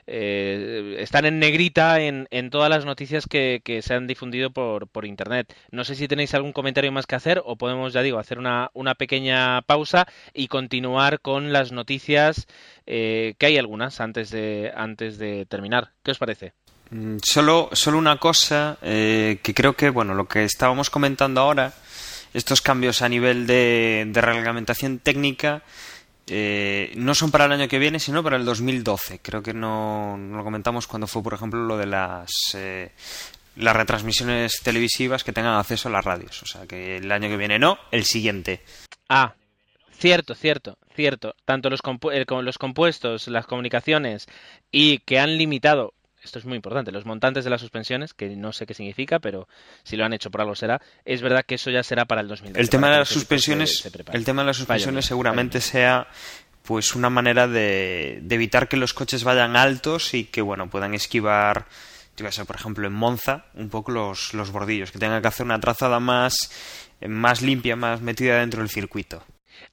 [0.10, 4.88] eh, están en negrita en, en todas las noticias que, que se han difundido por,
[4.88, 5.54] por, Internet.
[5.70, 8.72] No sé si tenéis algún comentario más que hacer o podemos, ya digo, hacer una,
[8.74, 12.48] una pequeña pausa y continuar con las noticias,
[12.86, 15.92] eh, que hay algunas antes de, antes de terminar.
[16.04, 16.54] ¿Qué os parece?
[16.90, 21.74] Mm, solo, solo una cosa eh, que creo que, bueno, lo que estábamos comentando ahora
[22.34, 25.64] estos cambios a nivel de, de reglamentación técnica
[26.30, 29.20] eh, no son para el año que viene, sino para el 2012.
[29.20, 32.92] Creo que no, no lo comentamos cuando fue, por ejemplo, lo de las, eh,
[33.56, 36.44] las retransmisiones televisivas que tengan acceso a las radios.
[36.44, 38.62] O sea, que el año que viene no, el siguiente.
[39.08, 39.34] Ah,
[39.98, 41.34] cierto, cierto, cierto.
[41.46, 44.28] Tanto los, compu los compuestos, las comunicaciones
[44.70, 48.52] y que han limitado esto es muy importante, los montantes de las suspensiones, que no
[48.52, 49.48] sé qué significa, pero
[49.84, 52.28] si lo han hecho por algo será, es verdad que eso ya será para el
[52.28, 52.60] 2012.
[52.60, 55.72] El tema de las suspensiones, se, se el tema de las suspensiones Vaya, seguramente Vaya.
[55.72, 56.08] sea
[56.64, 60.94] pues una manera de, de, evitar que los coches vayan altos y que bueno puedan
[60.94, 61.68] esquivar
[62.18, 65.46] yo ser por ejemplo en Monza un poco los, los bordillos que tengan que hacer
[65.46, 66.52] una trazada más
[67.08, 69.24] más limpia más metida dentro del circuito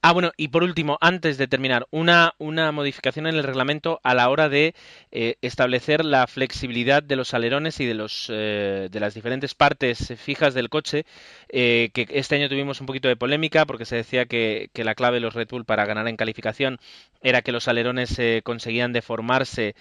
[0.01, 4.13] Ah, bueno, y por último, antes de terminar, una, una modificación en el reglamento a
[4.13, 4.75] la hora de
[5.11, 10.13] eh, establecer la flexibilidad de los alerones y de, los, eh, de las diferentes partes
[10.17, 11.05] fijas del coche,
[11.49, 14.95] eh, que este año tuvimos un poquito de polémica porque se decía que, que, la
[14.95, 16.79] clave de los Red Bull para ganar en calificación
[17.21, 19.75] era que los alerones conseguían deformarse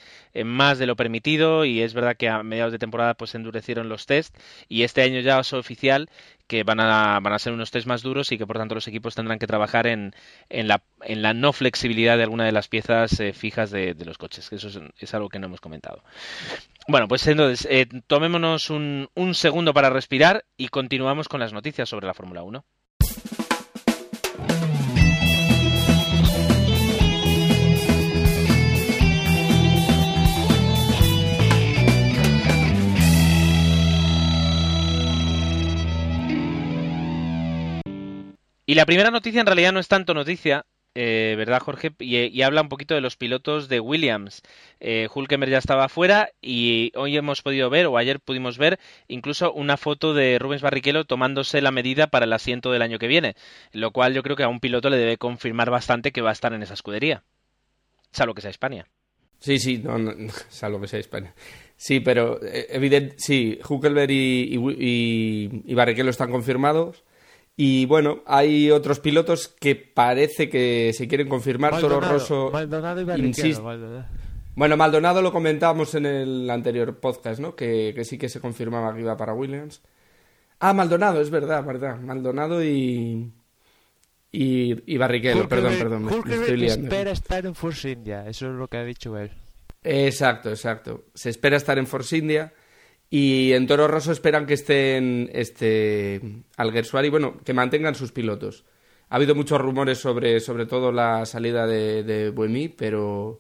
[0.45, 4.07] más de lo permitido y es verdad que a mediados de temporada pues endurecieron los
[4.07, 4.35] test
[4.67, 6.09] y este año ya es oficial
[6.47, 8.87] que van a, van a ser unos test más duros y que por tanto los
[8.89, 10.15] equipos tendrán que trabajar en,
[10.49, 14.49] en, la, no flexibilidad de alguna de las piezas eh, fijas de, de, los coches,
[14.49, 16.03] que eso es, es, algo que no hemos comentado.
[16.87, 21.89] Bueno, pues entonces, eh, tomémonos un, un segundo para respirar y continuamos con las noticias
[21.89, 22.65] sobre la Fórmula 1.
[38.67, 41.93] Y la primera noticia en realidad no es tanto noticia, eh, ¿verdad, Jorge?
[41.99, 44.43] Y, habla un poquito de los pilotos de Williams.
[44.81, 49.53] Eh, Hulkenberg ya estaba afuera y hoy hemos podido ver, o ayer pudimos ver, incluso
[49.53, 53.35] una foto de Rubens Barrichello tomándose la medida para el asiento del año que viene,
[53.73, 56.35] lo cual yo creo que a un piloto le debe confirmar bastante que va a
[56.35, 57.25] estar en esa escudería,
[58.13, 58.87] salvo que sea España.
[59.41, 59.99] Sí, sí, no,
[60.49, 61.35] salvo que sea España.
[61.77, 67.03] Sí, pero eh, evidente, sí, Hulkenberg y, y, y, y Barrichello están confirmados.
[67.57, 71.73] Y bueno, hay otros pilotos que parece que se quieren confirmar.
[71.73, 73.63] Maldonado, Toro Rosso Maldonado y insiste.
[73.63, 74.07] Maldonado.
[74.57, 77.55] Bueno, Maldonado lo comentábamos en el anterior podcast, ¿no?
[77.55, 79.83] Que, que, sí que se confirmaba que iba para Williams.
[80.61, 81.99] Ah, Maldonado, es verdad, verdad.
[81.99, 83.33] Maldonado y.
[84.33, 86.25] Y, y Barrichello, Hulkenberg, perdón, perdón.
[86.25, 86.89] Me, me estoy liando.
[86.89, 89.31] espera estar en Force India, eso es lo que ha dicho él.
[89.85, 91.05] Exacto, exacto.
[91.15, 92.53] Se espera estar en Force India.
[93.17, 96.21] Y en Toro Rosso esperan que estén este,
[96.57, 98.65] Alguersuari, bueno, que mantengan sus pilotos.
[99.09, 103.39] Ha habido muchos rumores sobre, sobre todo la salida de, de Buemi, pero,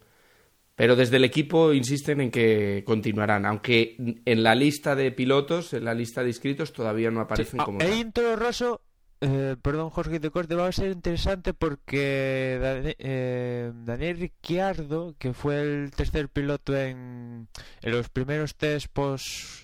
[0.76, 5.86] pero desde el equipo insisten en que continuarán, aunque en la lista de pilotos, en
[5.86, 7.82] la lista de inscritos, todavía no aparecen sí, como.
[7.82, 8.80] Ahí en Toro Rosso,
[9.22, 15.32] eh, perdón Jorge de corte, va a ser interesante porque Daniel, eh, Daniel Ricciardo, que
[15.32, 17.48] fue el tercer piloto en,
[17.82, 19.63] en los primeros test post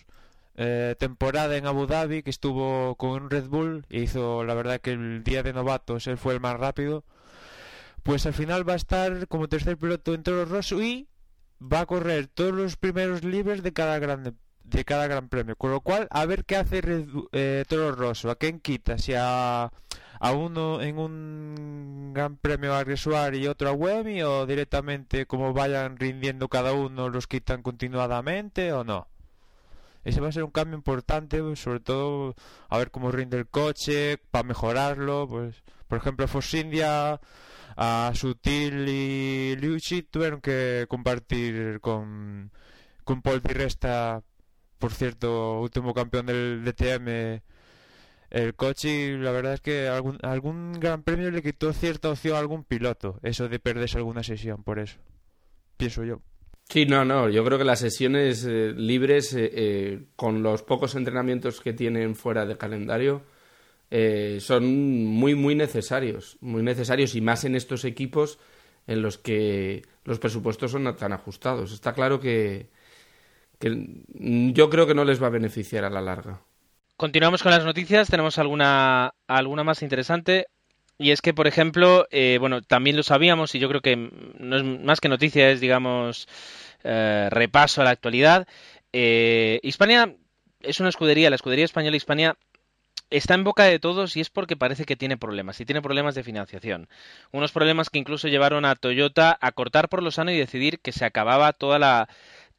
[0.56, 4.80] eh, temporada en Abu Dhabi, que estuvo con un Red Bull e hizo la verdad
[4.80, 7.04] que el día de novatos él fue el más rápido,
[8.02, 11.08] pues al final va a estar como tercer piloto en Toro Rosso y
[11.60, 15.72] va a correr todos los primeros libres de cada gran de cada gran premio, con
[15.72, 19.72] lo cual a ver qué hace Red, eh, Toro Rosso, a quién quita, si a,
[20.20, 25.52] a uno en un gran premio a Gresuar y otro a Wemi o directamente como
[25.52, 29.08] vayan rindiendo cada uno los quitan continuadamente o no.
[30.04, 32.34] Ese va a ser un cambio importante, sobre todo
[32.68, 35.28] a ver cómo rinde el coche, para mejorarlo.
[35.28, 37.20] Pues, por ejemplo, Force India,
[37.76, 42.50] a Sutil y Liucci tuvieron que compartir con,
[43.04, 44.22] con Paul Di Resta,
[44.78, 47.42] por cierto, último campeón del DTM,
[48.30, 48.88] el coche.
[48.88, 52.64] Y la verdad es que algún, algún gran premio le quitó cierta opción a algún
[52.64, 54.98] piloto, eso de perderse alguna sesión, por eso.
[55.76, 56.20] Pienso yo.
[56.70, 57.28] Sí, no, no.
[57.28, 62.14] Yo creo que las sesiones eh, libres, eh, eh, con los pocos entrenamientos que tienen
[62.14, 63.22] fuera de calendario,
[63.90, 66.36] eh, son muy, muy necesarios.
[66.40, 68.38] Muy necesarios y más en estos equipos
[68.86, 71.72] en los que los presupuestos son tan ajustados.
[71.72, 72.68] Está claro que,
[73.58, 74.04] que
[74.54, 76.40] yo creo que no les va a beneficiar a la larga.
[76.96, 78.08] Continuamos con las noticias.
[78.08, 80.46] Tenemos alguna, alguna más interesante.
[81.00, 84.54] Y es que, por ejemplo, eh, bueno, también lo sabíamos y yo creo que no
[84.54, 86.28] es más que noticia, es, digamos,
[86.84, 88.46] eh, repaso a la actualidad.
[88.92, 90.14] Eh, Hispania
[90.60, 92.36] es una escudería, la escudería española Hispania
[93.08, 96.14] está en boca de todos y es porque parece que tiene problemas, y tiene problemas
[96.14, 96.86] de financiación.
[97.32, 100.92] Unos problemas que incluso llevaron a Toyota a cortar por lo sano y decidir que
[100.92, 102.10] se acababa toda la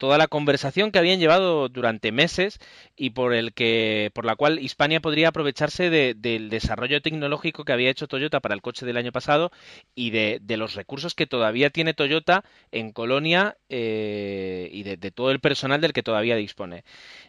[0.01, 2.57] toda la conversación que habían llevado durante meses
[2.97, 7.91] y por el que por la cual Hispania podría aprovecharse del desarrollo tecnológico que había
[7.91, 9.51] hecho Toyota para el coche del año pasado
[9.93, 15.39] y de, los recursos que todavía tiene Toyota en Colonia eh, y de, todo el
[15.39, 16.83] personal del que todavía dispone.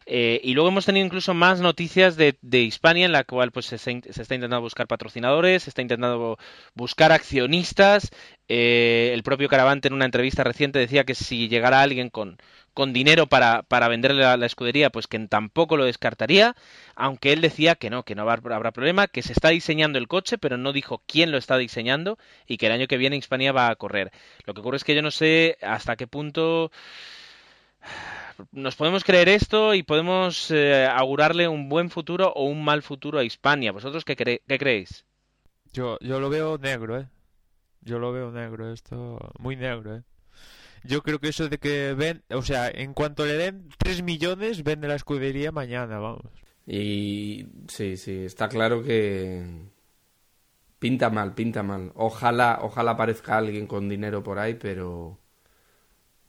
[0.07, 3.77] Eh, y luego hemos tenido incluso más noticias de, Hispania en la cual pues se
[3.77, 6.39] se está intentando buscar patrocinadores, se está intentando
[6.75, 8.11] buscar accionistas.
[8.55, 12.37] Eh, el propio Caravante en una entrevista reciente decía que si llegara alguien con
[12.75, 16.55] con dinero para, para venderle la, la, escudería, pues que tampoco lo descartaría,
[16.95, 20.37] aunque él decía que no, que no habrá problema, que se está diseñando el coche,
[20.39, 23.69] pero no dijo quién lo está diseñando y que el año que viene Hispania va
[23.69, 24.11] a correr.
[24.45, 26.71] Lo que ocurre es que yo no sé hasta qué punto
[28.53, 33.19] nos podemos creer esto y podemos eh, augurarle un buen futuro o un mal futuro
[33.19, 33.73] a Hispania.
[33.73, 35.05] ¿Vosotros qué, qué creéis?
[35.73, 37.07] Yo, yo lo veo negro, ¿eh?
[37.83, 40.03] Yo lo veo negro, esto muy negro, ¿eh?
[40.85, 44.65] Yo creo que eso de que ven, o sea, en cuanto le den 3 millones,
[44.65, 46.27] vende la escudería mañana, vamos.
[46.67, 49.45] Y sí, sí, está claro que
[50.79, 51.93] pinta mal, pinta mal.
[51.95, 55.19] Ojalá, ojalá aparezca alguien con dinero por ahí, pero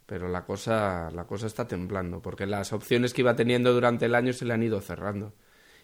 [0.05, 4.15] pero la cosa la cosa está temblando, porque las opciones que iba teniendo durante el
[4.15, 5.33] año se le han ido cerrando.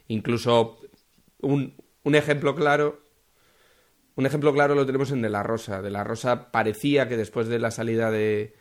[0.08, 0.80] Incluso
[1.42, 3.09] un, un ejemplo claro
[4.16, 5.82] un ejemplo claro lo tenemos en De La Rosa.
[5.82, 8.54] De La Rosa parecía que después de la salida de,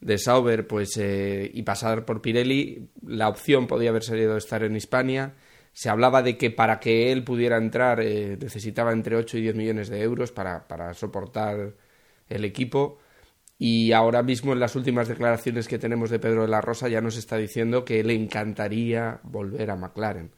[0.00, 4.62] de Sauber pues, eh, y pasar por Pirelli, la opción podía haber salido de estar
[4.62, 5.34] en Hispania.
[5.72, 9.54] Se hablaba de que para que él pudiera entrar eh, necesitaba entre 8 y 10
[9.54, 11.74] millones de euros para, para soportar
[12.28, 12.98] el equipo.
[13.58, 17.02] Y ahora mismo en las últimas declaraciones que tenemos de Pedro de la Rosa ya
[17.02, 20.32] nos está diciendo que le encantaría volver a McLaren.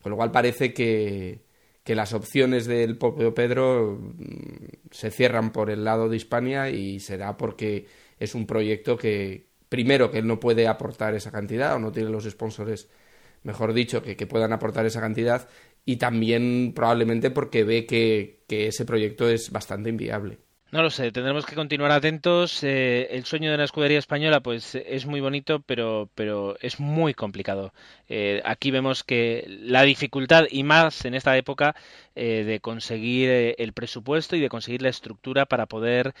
[0.00, 1.42] Con lo cual parece que,
[1.84, 7.00] que las opciones del propio Pedro mm, se cierran por el lado de Hispania y
[7.00, 7.86] será porque
[8.18, 12.10] es un proyecto que, primero, que él no puede aportar esa cantidad o no tiene
[12.10, 12.88] los sponsors,
[13.42, 15.48] mejor dicho, que, que puedan aportar esa cantidad
[15.84, 20.38] y también probablemente porque ve que, que ese proyecto es bastante inviable.
[20.72, 22.64] No lo sé, tendremos que continuar atentos.
[22.64, 27.12] Eh, el sueño de la escudería española, pues es muy bonito, pero, pero es muy
[27.12, 27.74] complicado.
[28.08, 31.76] Eh, aquí vemos que la dificultad, y más en esta época,
[32.14, 36.14] eh, de conseguir el presupuesto y de conseguir la estructura para poder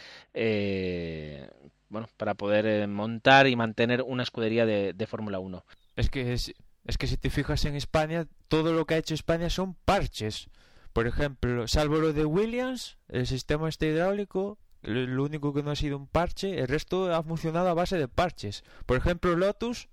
[1.88, 5.64] bueno, para poder montar y mantener una escudería de, de Fórmula 1.
[5.96, 6.52] Es que, es,
[6.84, 10.50] es que si te fijas en España, todo lo que ha hecho España son parches.
[10.92, 15.76] Por ejemplo, salvo lo de Williams, el sistema este hidráulico, lo único que no ha
[15.76, 18.64] sido un parche, el resto ha funcionado a base de parches.
[18.84, 19.88] Por ejemplo, Lotus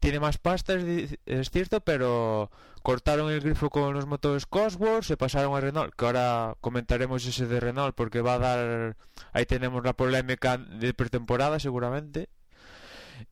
[0.00, 2.50] tiene más pasta, es, cierto, pero
[2.82, 7.46] cortaron el grifo con los motores Cosworth, se pasaron a Renault, que ahora comentaremos ese
[7.46, 8.96] de Renault porque va a dar,
[9.32, 12.28] ahí tenemos la polémica de pretemporada seguramente.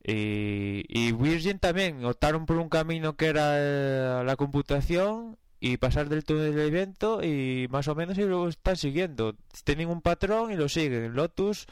[0.03, 6.09] Y, y Virgin también optaron por un camino que era eh, la computación y pasar
[6.09, 9.35] del túnel del evento y más o menos y lo están siguiendo.
[9.63, 11.15] Tienen un patrón y lo siguen.
[11.15, 11.67] Lotus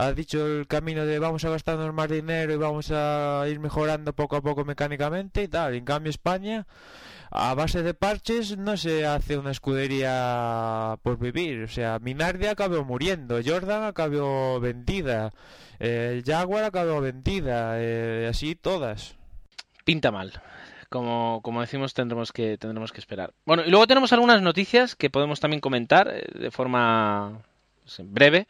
[0.00, 4.12] ha dicho el camino de vamos a gastarnos más dinero y vamos a ir mejorando
[4.12, 5.74] poco a poco mecánicamente y tal.
[5.74, 6.68] En cambio España,
[7.32, 11.64] a base de parches, no se hace una escudería por vivir.
[11.64, 15.32] O sea, Minardi acabó muriendo, Jordan acabó vendida,
[15.80, 19.16] eh, Jaguar acabó vendida, eh, así todas.
[19.84, 20.40] Pinta mal.
[20.88, 23.34] Como, como, decimos, tendremos que, tendremos que esperar.
[23.44, 27.42] Bueno, y luego tenemos algunas noticias que podemos también comentar eh, de forma
[27.84, 28.46] pues, breve.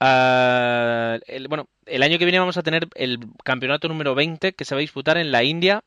[0.00, 4.64] Uh, el, bueno, el año que viene vamos a tener el campeonato número 20 que
[4.64, 5.82] se va a disputar en la India.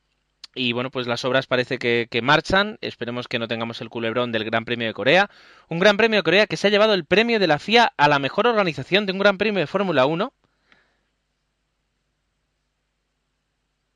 [0.53, 2.78] Y bueno, pues las obras parece que, que, marchan.
[2.82, 5.30] Esperemos que no tengamos el culebrón del Gran Premio de Corea.
[5.69, 8.09] Un Gran Premio de Corea que se ha llevado el premio de la FIA a
[8.09, 10.34] la mejor organización de un Gran Premio de Fórmula 1.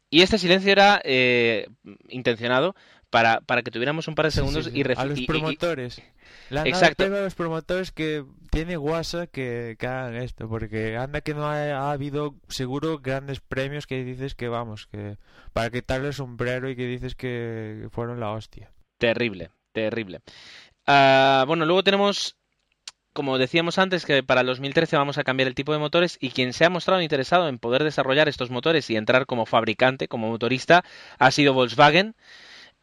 [0.09, 1.67] Y este silencio era eh,
[2.09, 2.75] intencionado
[3.09, 6.01] para, para que tuviéramos un par de segundos sí, sí, y A los promotores.
[6.49, 7.05] La Exacto.
[7.05, 11.71] a los promotores que tiene guasa que, que, hagan esto, porque anda que no ha,
[11.71, 15.17] ha, habido seguro grandes premios que dices que vamos, que
[15.53, 18.71] para quitarle el sombrero y que dices que fueron la hostia.
[18.97, 20.21] Terrible, terrible.
[20.87, 22.37] Uh, bueno, luego tenemos
[23.15, 26.31] como decíamos antes, que para el 2013 vamos a cambiar el tipo de motores y
[26.31, 30.27] quien se ha mostrado interesado en poder desarrollar estos motores y entrar como fabricante, como
[30.27, 30.83] motorista,
[31.17, 32.13] ha sido Volkswagen.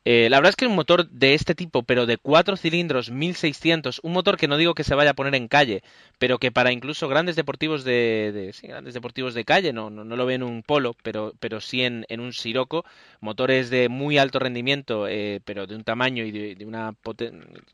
[0.04, 4.00] Eh, la verdad es que un motor de este tipo, pero de cuatro cilindros, 1600,
[4.02, 5.82] un motor que no digo que se vaya a poner en calle,
[6.18, 10.34] pero que para incluso grandes deportivos de, grandes deportivos de calle, no, no, lo ve
[10.34, 12.84] en un polo, pero, pero sí en, en un Sirocco,
[13.20, 16.94] motores de muy alto rendimiento, eh, pero de un tamaño y de, de una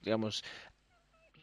[0.03, 0.45] digamos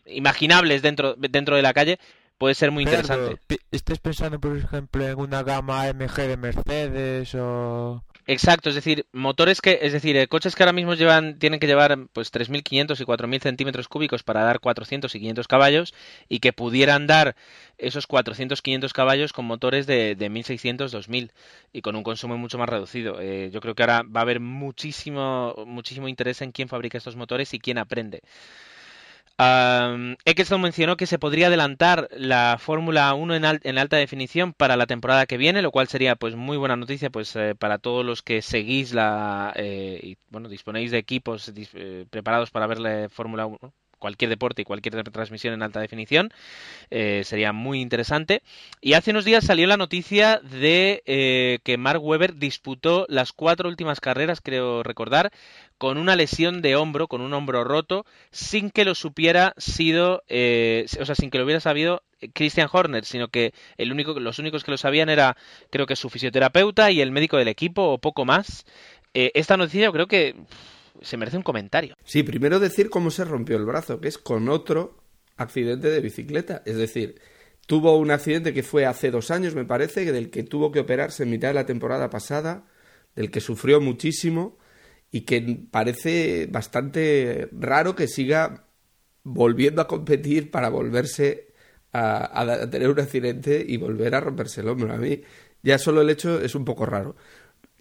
[0.06, 2.00] imaginables dentro, dentro de la calle,
[2.38, 3.40] puede ser muy interesante.
[3.72, 8.04] ¿Estás pensando, por ejemplo, en una gama AMG de Mercedes o...?
[8.28, 11.68] Exacto, es decir, motores que, es decir, eh, coches que ahora mismo llevan, tienen que
[11.68, 15.94] llevar pues 3.500 y 4.000 centímetros cúbicos para dar 400 y 500 caballos
[16.28, 17.36] y que pudieran dar
[17.78, 21.32] esos 400, 500 caballos con motores de, de 1.600, 2.000
[21.72, 23.22] y con un consumo mucho más reducido.
[23.22, 27.16] Eh, yo creo que ahora va a haber muchísimo, muchísimo interés en quién fabrica estos
[27.16, 28.24] motores y quién aprende.
[29.38, 34.78] Um, Eccleston mencionó que se podría adelantar la Fórmula 1 en, en, alta definición para
[34.78, 38.06] la temporada que viene, lo cual sería pues muy buena noticia pues eh, para todos
[38.06, 43.10] los que seguís la eh, y bueno disponéis de equipos eh, preparados para ver la
[43.10, 46.32] Fórmula 1 cualquier deporte y cualquier transmisión en alta definición.
[46.92, 48.42] Eh, sería muy interesante.
[48.82, 53.70] Y hace unos días salió la noticia de eh, que Mark Webber disputó las cuatro
[53.70, 55.32] últimas carreras, creo recordar,
[55.78, 60.86] con una lesión de hombro, con un hombro roto, sin que lo supiera sido, eh,
[61.00, 64.64] o sea, sin que lo hubiera sabido Christian Horner, sino que el único, los únicos
[64.64, 65.36] que lo sabían era,
[65.70, 68.66] creo que su fisioterapeuta y el médico del equipo, o poco más.
[69.14, 70.36] Eh, esta noticia yo creo que
[71.02, 71.96] se merece un comentario.
[72.04, 74.98] Sí, primero decir cómo se rompió el brazo, que es con otro
[75.38, 76.62] accidente de bicicleta.
[76.66, 77.20] Es decir,
[77.68, 81.24] tuvo un accidente que fue hace dos años, me parece, del que tuvo que operarse
[81.24, 82.66] en mitad de la temporada pasada,
[83.16, 84.58] del que sufrió muchísimo
[85.12, 88.68] y que parece bastante raro que siga
[89.24, 91.54] volviendo a competir para volverse
[91.92, 94.94] a, a, tener un accidente y volver a romperse el hombro.
[94.94, 95.22] A mí
[95.64, 97.16] ya solo el hecho es un poco raro.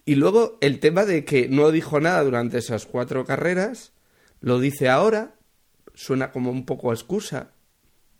[0.05, 3.91] Y luego el tema de que no dijo nada durante esas cuatro carreras,
[4.39, 5.35] lo dice ahora,
[5.95, 7.53] suena como un poco excusa,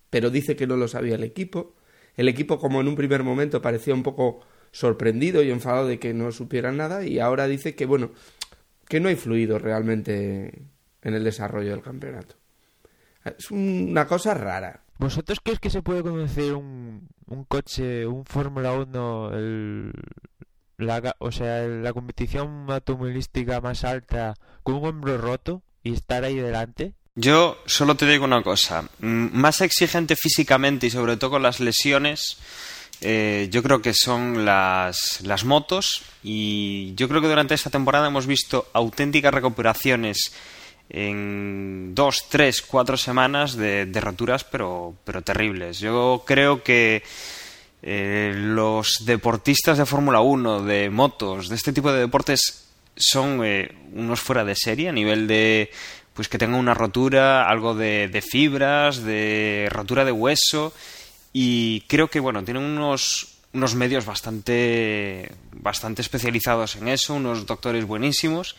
[0.09, 1.75] pero dice que no lo sabía el equipo.
[2.15, 6.13] El equipo, como en un primer momento parecía un poco sorprendido y enfadado de que
[6.13, 8.11] no supieran nada, y ahora dice que, bueno,
[8.88, 10.63] que no ha influido realmente
[11.01, 12.36] en el desarrollo del campeonato.
[13.23, 14.83] Es una cosa rara.
[14.97, 19.91] ¿Vosotros crees que se puede conducir un, un coche, un Fórmula 1, el,
[20.78, 26.36] la, o sea, la competición automovilística más alta con un hombro roto y estar ahí
[26.36, 26.93] delante?
[27.15, 32.38] Yo solo te digo una cosa, más exigente físicamente y sobre todo con las lesiones,
[32.99, 38.07] eh, yo creo que son las, las motos y yo creo que durante esta temporada
[38.07, 40.34] hemos visto auténticas recuperaciones
[40.89, 45.80] en dos, tres, cuatro semanas de, de roturas pero, pero terribles.
[45.80, 47.01] Yo creo que
[47.88, 52.65] eh, los deportistas de Fórmula 1, de motos, de este tipo de deportes
[52.97, 55.69] son eh, unos fuera de serie a nivel de
[56.15, 60.73] pues que tengan una rotura, algo de, de, fibras, de rotura de hueso.
[61.31, 67.86] Y creo que bueno, tienen unos unos medios bastante bastante especializados en eso, unos doctores
[67.86, 68.55] buenísimos.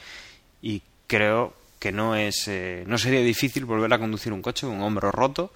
[0.62, 4.76] Y creo que no es eh, no sería difícil volver a conducir un coche con
[4.76, 5.50] un hombro roto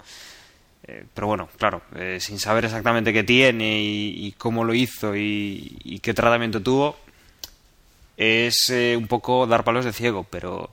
[0.87, 5.99] eh, pero bueno, claro, eh, sin saber exactamente qué tiene y, cómo lo hizo y,
[6.01, 6.97] qué tratamiento tuvo,
[8.17, 10.71] es eh, un poco dar palos de ciego, pero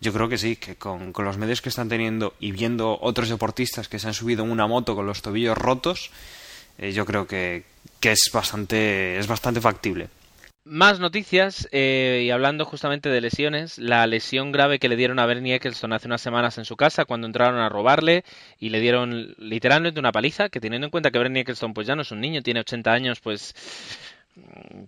[0.00, 3.88] yo creo que sí, que con, los medios que están teniendo y viendo otros deportistas
[3.88, 6.10] que se han subido en una moto con los tobillos rotos,
[6.78, 7.64] yo creo que,
[7.98, 10.08] que, es, bastante, es bastante factible.
[10.72, 15.26] Más noticias, eh, y hablando justamente de lesiones, la lesión grave que le dieron a
[15.26, 18.22] Bernie Eccleston hace unas semanas en su casa cuando entraron a robarle
[18.60, 21.96] y le dieron literalmente una paliza, que teniendo en cuenta que Bernie Eccleston pues ya
[21.96, 23.52] no es un niño, tiene 80 años, pues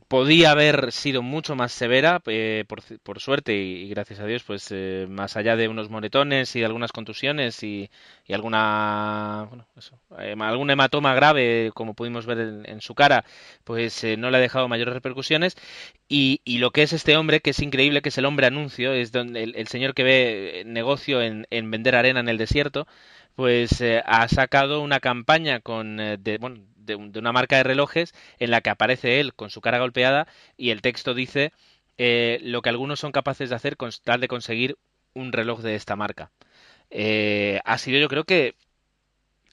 [0.08, 5.06] podía haber sido mucho más severa, eh, por, suerte y, gracias a Dios, pues eh,
[5.08, 7.90] más allá de unos moretones y de algunas contusiones y,
[8.28, 13.24] alguna bueno, eso, eh, algún hematoma grave, como pudimos ver en, en su cara,
[13.64, 15.56] pues eh, no le ha dejado mayores repercusiones.
[16.08, 19.12] Y, lo que es este hombre, que es increíble, que es el hombre anuncio, es
[19.12, 22.86] donde el, el señor que ve negocio en, en, vender arena en el desierto,
[23.34, 28.50] pues eh, ha sacado una campaña con de, bueno, de, una marca de relojes en
[28.50, 30.26] la que aparece él con su cara golpeada
[30.56, 31.52] y el texto dice
[31.98, 34.76] eh, lo que algunos son capaces de hacer con tal de conseguir
[35.14, 36.32] un reloj de esta marca.
[36.90, 38.56] Eh, ha sido yo creo que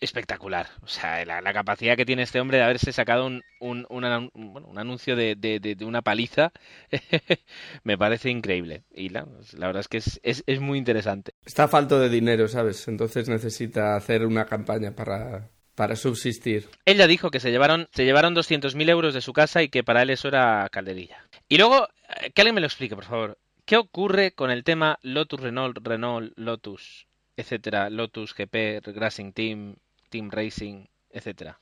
[0.01, 0.67] espectacular.
[0.81, 4.79] O sea, la, capacidad que tiene este hombre de haberse sacado un, un, un un-
[4.79, 5.35] anuncio de-
[5.75, 6.51] de una paliza
[7.83, 8.83] me parece increíble.
[8.91, 9.27] Y la,
[9.57, 11.33] la verdad es que es, es, es muy interesante.
[11.45, 12.87] Está falto de dinero, ¿sabes?
[12.87, 16.67] Entonces necesita hacer una campaña para, para subsistir.
[16.83, 19.81] Él ya dijo que se llevaron, se llevaron 200.000 euros de su casa y que
[19.81, 21.25] para él eso era calderilla.
[21.47, 21.87] Y luego,
[22.19, 23.37] eh, que alguien me lo explique, por favor.
[23.63, 27.07] ¿Qué ocurre con el tema Lotus Renault, Renault, Lotus,
[27.37, 29.77] etcétera, Lotus GP, Racing Team,
[30.09, 31.61] Team Racing, etcétera?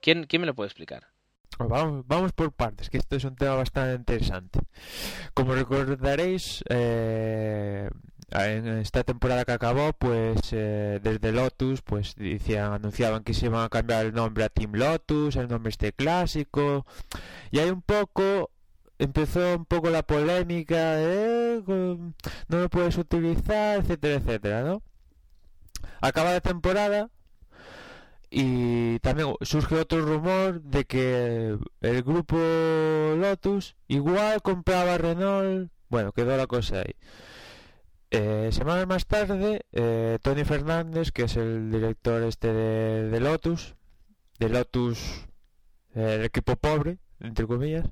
[0.00, 1.08] ¿Quién, ¿Quién me lo puede explicar?
[1.58, 4.60] Vamos, vamos por partes, que esto es un tema bastante interesante.
[5.32, 7.88] Como recordaréis, eh,
[8.30, 13.64] en esta temporada que acabó, pues eh, desde Lotus, pues decían, anunciaban que se iban
[13.64, 16.86] a cambiar el nombre a Team Lotus, el nombre este clásico,
[17.50, 18.50] y hay un poco,
[18.98, 20.98] empezó un poco la polémica,
[21.66, 22.14] no
[22.48, 24.82] lo puedes utilizar, etcétera, etcétera, ¿no?
[26.00, 27.10] Acaba la temporada
[28.30, 35.70] y también surge otro rumor de que el grupo Lotus igual compraba Renault.
[35.88, 36.94] Bueno, quedó la cosa ahí.
[38.10, 43.74] Eh, semanas más tarde, eh, Tony Fernández, que es el director este de, Lotus,
[44.38, 45.26] de Lotus,
[45.94, 47.86] eh, el equipo pobre, entre comillas,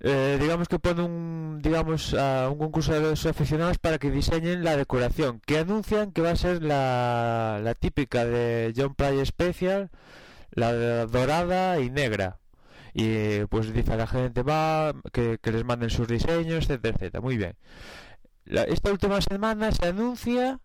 [0.00, 4.62] eh, digamos que pone un, digamos, a un concurso de los aficionados para que diseñen
[4.64, 9.90] la decoración, que anuncian que va a ser la, la típica de John Play Special,
[10.50, 10.72] la
[11.06, 12.38] dorada y negra.
[12.94, 17.20] Y pues dice a la gente, va, que, les manden sus diseños, etcétera, etcétera.
[17.20, 17.54] Muy bien.
[18.44, 20.58] La- esta última semana se anuncia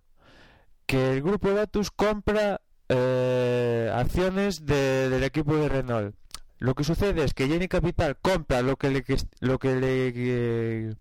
[0.85, 6.15] que el grupo Lotus compra eh, acciones de- del equipo de Renault.
[6.63, 9.03] Lo que sucede es que Jenny Capital compra lo que le
[9.41, 10.95] lo que le que-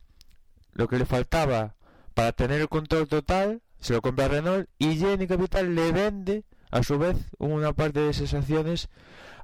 [0.73, 1.77] lo que le faltaba
[2.15, 6.43] para tener el control total, se lo compra a Renault y Jenny Capital le vende
[6.73, 8.89] a su vez una parte de esas acciones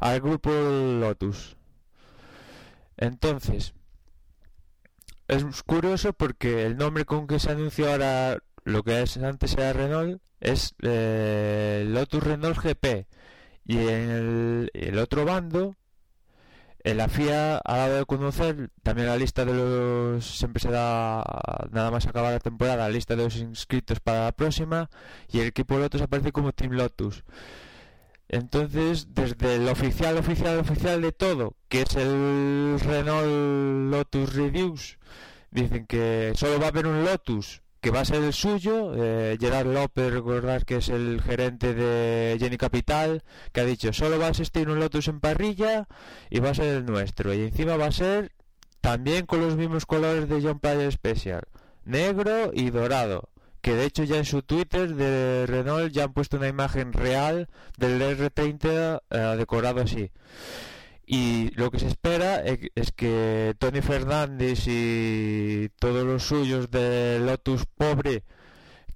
[0.00, 1.56] al grupo Lotus.
[2.96, 3.74] Entonces,
[5.28, 9.72] es curioso porque el nombre con que se anunció ahora lo que es antes era
[9.72, 13.06] Renault es eh, Lotus Renault GP
[13.66, 15.76] y en el, otro bando
[16.84, 21.22] la FIA ha dado de conocer también la lista de los siempre se da
[21.70, 24.88] nada más acabar la temporada la lista de los inscritos para la próxima
[25.30, 27.24] y el equipo Lotus aparece como Team Lotus.
[28.28, 34.98] Entonces, desde el oficial, oficial, oficial de todo, que es el Renault Lotus Reviews,
[35.50, 38.92] dicen que solo va a haber un Lotus, que va a ser el suyo.
[38.96, 43.22] Eh, Gerard López, recordar que es el gerente de Jenny Capital,
[43.52, 45.86] que ha dicho, solo va a existir un Lotus en parrilla
[46.30, 47.32] y va a ser el nuestro.
[47.34, 48.32] Y encima va a ser
[48.80, 51.42] también con los mismos colores de John Player Special,
[51.84, 56.36] negro y dorado que de hecho ya en su Twitter de Renault ya han puesto
[56.36, 60.10] una imagen real del R30 eh, decorado así.
[61.10, 67.18] Y lo que se espera e- es que Tony Fernández y todos los suyos de
[67.18, 68.24] Lotus pobre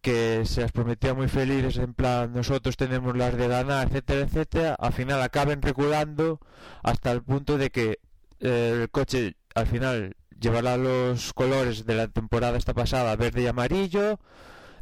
[0.02, 4.74] que se las prometía muy felices en plan nosotros tenemos las de ganar etcétera etcétera
[4.78, 6.40] al final acaben reculando
[6.82, 8.00] hasta el punto de que
[8.40, 13.46] eh, el coche al final llevará los colores de la temporada esta pasada verde y
[13.46, 14.18] amarillo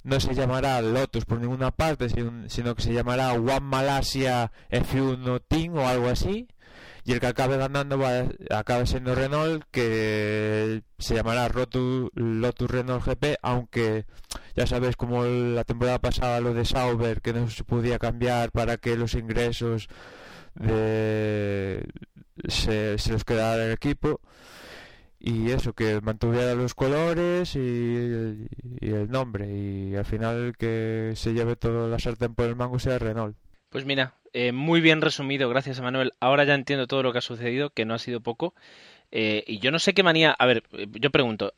[0.04, 5.42] no se llamará Lotus por ninguna parte, sin- sino que se llamará One Malasia F1
[5.46, 6.48] Team o algo así.
[7.04, 13.04] Y el que acabe ganando va acabe siendo Renault, que se llamará Rotu- Lotus Renault
[13.04, 14.04] GP, aunque
[14.54, 18.76] ya sabéis como la temporada pasada lo de Sauber, que no se podía cambiar para
[18.76, 19.88] que los ingresos
[20.54, 21.86] de
[22.48, 24.20] se, los quedara el equipo
[25.18, 29.48] y eso, que mantuviera los colores y, y el nombre.
[29.54, 33.36] Y al final que se lleve toda la sartén por el mango sea Renault.
[33.68, 36.12] Pues mira, eh, muy bien resumido, gracias a Manuel.
[36.20, 38.54] Ahora ya entiendo todo lo que ha sucedido, que no ha sido poco.
[39.12, 40.32] Eh, y yo no sé qué manía.
[40.32, 41.52] A ver, eh, yo pregunto,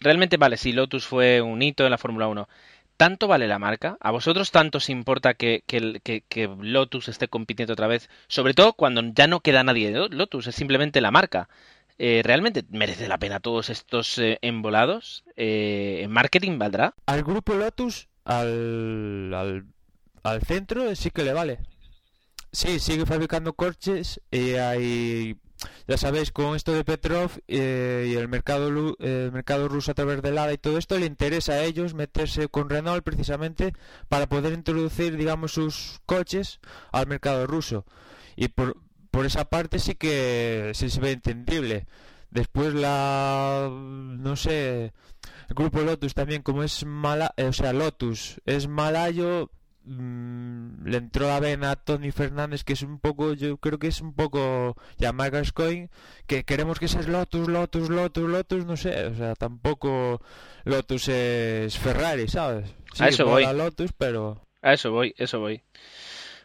[0.00, 2.48] realmente vale, si Lotus fue un hito en la Fórmula 1,
[2.96, 3.96] ¿tanto vale la marca?
[4.00, 8.08] ¿A vosotros tanto os importa que, que, que- Lotus esté compitiendo otra vez?
[8.28, 11.48] Sobre todo cuando ya no queda nadie de Lotus, es simplemente la marca.
[11.98, 15.24] Eh, ¿Realmente merece la pena todos estos embolados?
[15.36, 16.94] Eh, ¿En marketing valdrá?
[17.06, 19.64] Al grupo Lotus, al, al,
[20.22, 21.58] al centro, sí que le vale.
[22.52, 25.38] Sí, sigue fabricando coches y hay,
[25.88, 29.94] ya sabéis, con esto de Petrov eh, y el mercado, eh, el mercado ruso a
[29.94, 33.72] través del ADA y todo esto, le interesa a ellos meterse con Renault precisamente
[34.08, 36.60] para poder introducir, digamos, sus coches
[36.92, 37.86] al mercado ruso.
[38.36, 38.76] Y por,
[39.10, 41.86] por esa parte sí que se ve entendible.
[42.30, 44.92] Después la, no sé,
[45.48, 49.50] el grupo Lotus también, como es mala, eh, o sea, Lotus es malayo,
[49.84, 54.00] le entró a vena a Tony Fernández, que es un poco, yo creo que es
[54.00, 55.90] un poco llamar Gascoigne,
[56.26, 60.22] que queremos que seas Lotus, Lotus, Lotus, Lotus, no sé, o sea, tampoco
[60.64, 62.74] Lotus es Ferrari, ¿sabes?
[62.94, 63.44] Sí, A eso voy.
[63.54, 65.62] Lotus, pero A eso voy, eso voy.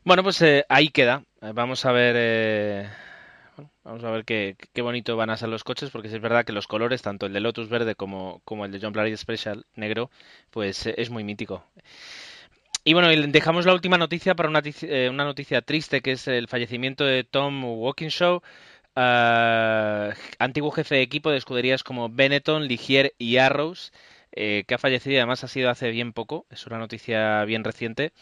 [0.04, 1.24] Bueno, pues eh, ahí queda.
[1.42, 2.90] Eh, Vamos a ver, eh,
[3.56, 6.46] bueno, vamos a ver qué, qué bonito van a ser los coches, porque es verdad
[6.46, 9.66] que los colores, tanto el de Lotus verde como, como el de John Player Special
[9.76, 10.10] negro,
[10.50, 11.64] pues eh, es muy mítico.
[12.88, 16.26] Y bueno, dejamos la última noticia para una, tici- eh, una noticia triste, que es
[16.30, 18.42] el fallecimiento de Tom Walkinshaw,
[18.96, 23.92] ah, antiguo jefe de equipo de escuderías como Benetton, Ligier y Arrows,
[24.32, 27.66] eh, que ha fallecido y además ha sido hace bien poco, es una noticia bien
[27.66, 28.14] reciente.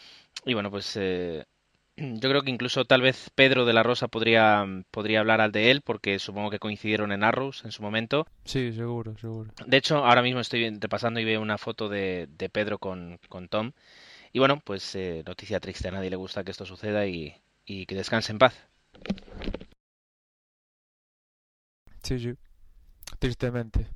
[0.44, 1.44] Y bueno, pues eh,
[1.96, 5.70] yo creo que incluso tal vez Pedro de la Rosa podría, podría hablar al de
[5.70, 8.26] él, porque supongo que coincidieron en Arrows en su momento.
[8.44, 9.50] sí, seguro, seguro.
[9.64, 13.48] De hecho, ahora mismo estoy repasando y veo una foto de, de Pedro con, con
[13.48, 13.72] Tom.
[14.36, 17.34] Y bueno, pues eh, noticia triste, a nadie le gusta que esto suceda y,
[17.64, 18.52] y que descanse en paz.
[22.02, 22.34] Sí, sí,
[23.18, 23.86] tristemente.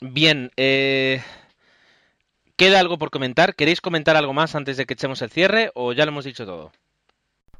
[0.00, 1.20] Bien, eh,
[2.54, 3.56] ¿queda algo por comentar?
[3.56, 6.46] ¿Queréis comentar algo más antes de que echemos el cierre o ya lo hemos dicho
[6.46, 6.70] todo?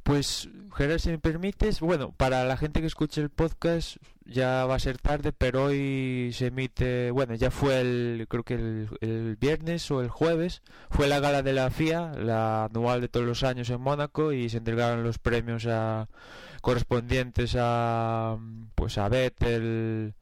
[0.05, 4.77] Pues, Gerard, si me permites, bueno, para la gente que escuche el podcast ya va
[4.77, 9.37] a ser tarde, pero hoy se emite, bueno, ya fue el, creo que el, el
[9.37, 13.43] viernes o el jueves, fue la gala de la FIA, la anual de todos los
[13.43, 16.09] años en Mónaco, y se entregaron los premios a
[16.61, 18.39] correspondientes a,
[18.75, 20.15] pues a Vettel,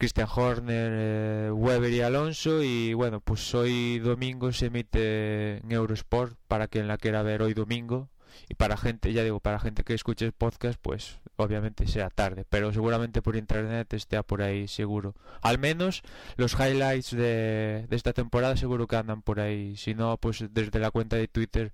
[0.00, 6.36] Christian Horner, eh, Weber y Alonso, y bueno, pues hoy domingo se emite en Eurosport
[6.48, 8.08] para quien la quiera ver hoy domingo.
[8.48, 12.44] Y para gente, ya digo, para gente que escuche el podcast, pues obviamente sea tarde,
[12.48, 15.14] pero seguramente por internet esté por ahí seguro.
[15.42, 16.02] Al menos
[16.36, 19.76] los highlights de, de esta temporada seguro que andan por ahí.
[19.76, 21.72] Si no, pues desde la cuenta de Twitter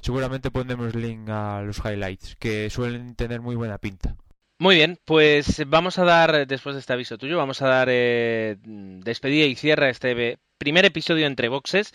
[0.00, 4.16] seguramente pondremos link a los highlights, que suelen tener muy buena pinta.
[4.60, 8.56] Muy bien, pues vamos a dar, después de este aviso tuyo, vamos a dar eh,
[8.64, 11.92] despedida y cierre a este primer episodio entre boxes.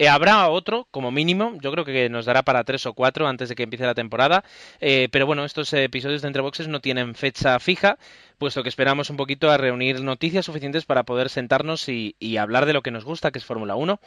[0.00, 3.48] Eh, habrá otro, como mínimo, yo creo que nos dará para tres o cuatro antes
[3.48, 4.44] de que empiece la temporada,
[4.80, 7.98] eh, pero bueno, estos episodios de entre boxes no tienen fecha fija,
[8.38, 12.64] puesto que esperamos un poquito a reunir noticias suficientes para poder sentarnos y, y hablar
[12.66, 13.98] de lo que nos gusta, que es Fórmula 1.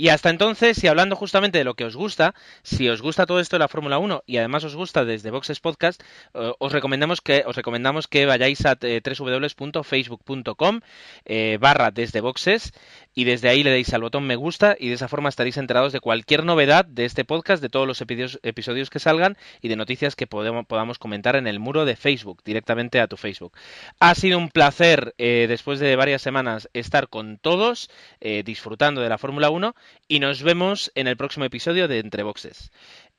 [0.00, 3.38] Y hasta entonces, y hablando justamente de lo que os gusta, si os gusta todo
[3.38, 6.00] esto de la Fórmula 1 y además os gusta desde Boxes Podcast,
[6.32, 10.80] eh, os recomendamos que os recomendamos que vayáis a eh, www.facebook.com
[11.26, 12.72] eh, barra desde Boxes
[13.14, 15.92] y desde ahí le deis al botón me gusta y de esa forma estaréis enterados
[15.92, 20.16] de cualquier novedad de este podcast, de todos los episodios, que salgan y de noticias
[20.16, 23.52] que podamos comentar en el muro de Facebook, directamente a tu Facebook.
[23.98, 27.90] Ha sido un placer, eh, después de varias semanas, estar con todos,
[28.20, 29.74] eh, disfrutando de la Fórmula 1
[30.08, 32.70] y nos vemos en el próximo episodio de Entre Boxes.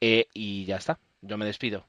[0.02, 1.86] Eh, y ya está, yo me despido.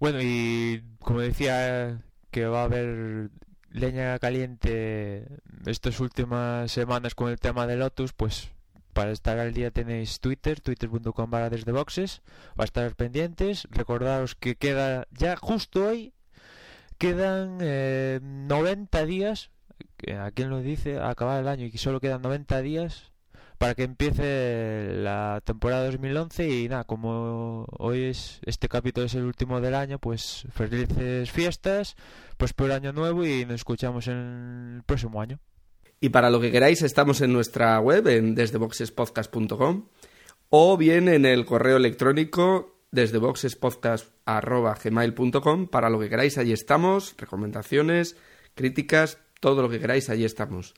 [0.00, 3.30] Bueno, y como decía que va a haber
[3.70, 5.26] leña caliente
[5.66, 8.50] estas últimas semanas con el tema de Lotus, pues
[8.92, 12.22] para estar al día tenéis Twitter, twitter.com barra desde boxes,
[12.58, 16.12] va a estar pendientes, recordaros que queda ya justo hoy,
[16.98, 19.50] quedan eh, 90 días,
[19.96, 23.13] que a quien lo dice, a acabar el año y que solo quedan 90 días
[23.64, 29.22] para que empiece la temporada 2011 y nada, como hoy es este capítulo es el
[29.22, 31.96] último del año, pues felices fiestas,
[32.36, 35.40] pues por año nuevo y nos escuchamos el próximo año.
[35.98, 39.88] Y para lo que queráis, estamos en nuestra web, en desdeboxespodcast.com,
[40.50, 45.68] o bien en el correo electrónico desde boxespodcast.gmail.com.
[45.68, 47.14] Para lo que queráis, allí estamos.
[47.16, 48.18] Recomendaciones,
[48.54, 50.74] críticas, todo lo que queráis, allí estamos.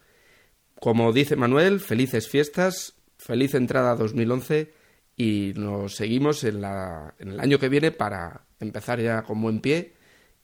[0.81, 4.73] Como dice Manuel, felices fiestas, feliz entrada a 2011
[5.17, 9.61] y nos seguimos en, la, en el año que viene para empezar ya con buen
[9.61, 9.95] pie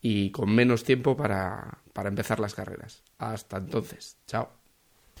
[0.01, 3.03] y con menos tiempo para, para empezar las carreras.
[3.19, 4.51] Hasta entonces, chao.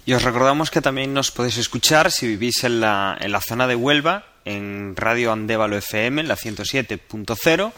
[0.05, 3.67] Y os recordamos que también nos podéis escuchar si vivís en la, en la zona
[3.67, 7.71] de Huelva, en Radio Andévalo FM, en la 107.0,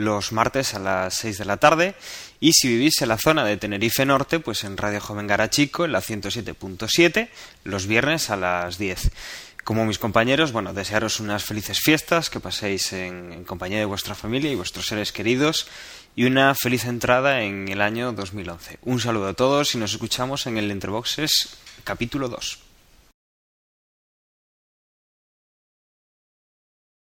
[0.00, 1.94] los martes a las 6 de la tarde.
[2.40, 5.92] Y si vivís en la zona de Tenerife Norte, pues en Radio Joven Garachico, en
[5.92, 7.28] la 107.7,
[7.64, 9.10] los viernes a las 10.
[9.62, 14.14] Como mis compañeros, bueno, desearos unas felices fiestas, que paséis en, en compañía de vuestra
[14.14, 15.68] familia y vuestros seres queridos
[16.16, 18.78] y una feliz entrada en el año 2011.
[18.82, 22.69] Un saludo a todos y nos escuchamos en el Entreboxes capítulo 2.